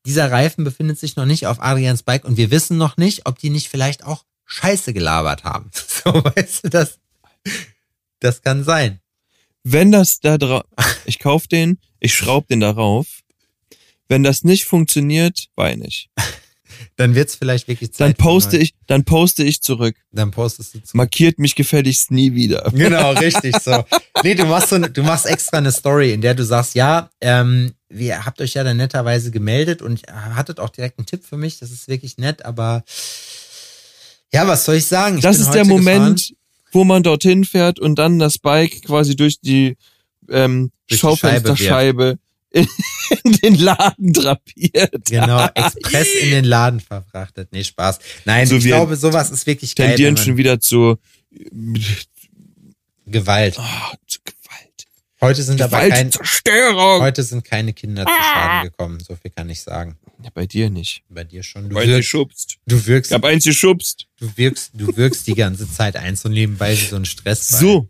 [0.07, 3.39] dieser Reifen befindet sich noch nicht auf Adrians Bike und wir wissen noch nicht, ob
[3.39, 5.71] die nicht vielleicht auch Scheiße gelabert haben.
[6.05, 6.99] So, weißt du, das,
[8.21, 9.01] das kann sein.
[9.65, 10.63] Wenn das da drauf,
[11.05, 13.07] ich kauf den, ich schraub den darauf.
[14.09, 16.09] Wenn das nicht funktioniert, weine ich.
[16.97, 18.09] Dann wird's vielleicht wirklich Zeit.
[18.09, 19.97] Dann poste ich, dann poste ich zurück.
[20.13, 20.97] Dann postest du zu.
[20.97, 22.71] Markiert mich gefälligst nie wieder.
[22.79, 23.85] Genau, richtig so.
[24.23, 27.73] Nee, du machst so, du machst extra eine Story, in der du sagst, ja, ähm,
[27.89, 31.59] wir habt euch ja dann netterweise gemeldet und hattet auch direkt einen Tipp für mich.
[31.59, 32.85] Das ist wirklich nett, aber
[34.33, 35.17] ja, was soll ich sagen?
[35.17, 36.35] Ich Das ist der Moment,
[36.73, 39.77] wo man dorthin fährt und dann das Bike quasi durch die
[40.29, 42.19] ähm, Durch Schaufensterscheibe
[42.51, 42.67] in,
[43.43, 45.05] den Laden drapiert.
[45.09, 47.49] Genau, Express in den Laden verfrachtet.
[47.53, 47.99] Nee, Spaß.
[48.25, 49.89] Nein, So ich glaube, sowas ist wirklich geil.
[49.89, 50.97] Tendieren schon wieder zu,
[53.07, 53.59] Gewalt.
[53.59, 54.87] ah, zu Gewalt.
[55.21, 57.01] Heute sind aber kein, Gewaltzerstörung.
[57.03, 59.01] heute sind keine Kinder zu Schaden gekommen.
[59.01, 59.97] So viel kann ich sagen.
[60.23, 61.03] Ja, bei dir nicht.
[61.09, 61.69] Bei dir schon.
[61.69, 62.57] Du Weil du wirkst, schubst.
[62.67, 64.07] du wirkst, Ich hab eins geschubst.
[64.19, 67.61] du wirkst, du wirkst die ganze Zeit eins und nebenbei so ein Stressball.
[67.61, 67.89] So,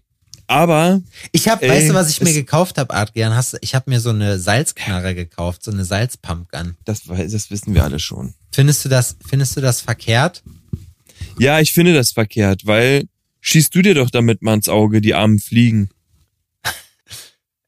[0.49, 3.34] Aber Ich habe, weißt du, was ich mir gekauft habe, Adrian?
[3.34, 6.76] Hast ich habe mir so eine Salzknarre gekauft, so eine Salzpumpgun.
[6.84, 8.34] das, das wissen wir alle schon.
[8.51, 10.42] Findest du das, findest du das verkehrt?
[11.38, 13.05] Ja, ich finde das verkehrt, weil
[13.42, 15.90] schießt du dir doch damit mal ins Auge, die armen Fliegen.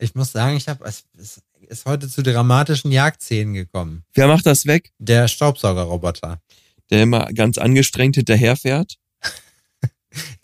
[0.03, 4.03] Ich muss sagen, ich habe, es es ist heute zu dramatischen Jagdszenen gekommen.
[4.15, 4.93] Wer macht das weg?
[4.99, 6.41] Der Staubsaugerroboter.
[6.89, 8.97] Der immer ganz angestrengt hinterherfährt?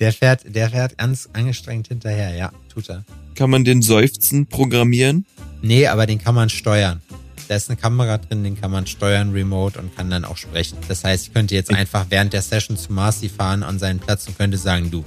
[0.01, 3.05] Der fährt, der fährt ganz angestrengt hinterher, ja, tut er.
[3.35, 5.27] Kann man den Seufzen programmieren?
[5.63, 7.01] Nee, aber den kann man steuern.
[7.49, 10.79] Da ist eine Kamera drin, den kann man steuern remote und kann dann auch sprechen.
[10.89, 14.27] Das heißt, ich könnte jetzt einfach während der Session zu Marcy fahren an seinen Platz
[14.27, 15.05] und könnte sagen, du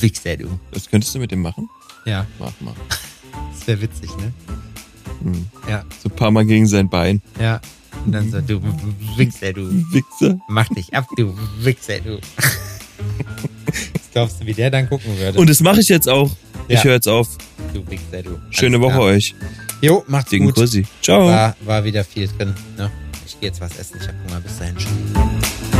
[0.00, 0.58] Wichser, du.
[0.72, 1.68] Das könntest du mit dem machen?
[2.04, 2.74] Ja, Mach mal.
[3.52, 4.32] das wäre witzig, ne?
[5.22, 5.46] Hm.
[5.68, 7.22] Ja, So ein paar Mal gegen sein Bein.
[7.40, 7.60] ja.
[8.04, 8.60] Und dann so, du
[9.16, 9.70] Wichser, du.
[9.92, 10.38] Wichser.
[10.48, 12.18] Mach dich ab, du Wichser, du.
[14.14, 15.38] Glaubst du, wie der dann gucken würde?
[15.38, 16.30] Und das mache ich jetzt auch.
[16.68, 16.84] Ich Ja.
[16.84, 17.28] höre jetzt auf.
[17.74, 18.38] du Wichser, du.
[18.50, 19.02] Schöne Woche klar.
[19.02, 19.34] euch.
[19.82, 20.54] Jo, macht's Gegen gut.
[20.54, 20.86] Kursi.
[21.02, 21.26] Ciao.
[21.26, 22.54] War, war wieder viel drin.
[22.78, 22.90] Ne?
[23.26, 23.98] Ich gehe jetzt was essen.
[24.00, 24.40] Ich habe Hunger.
[24.40, 24.76] Bis dahin.
[24.78, 25.73] Ciao.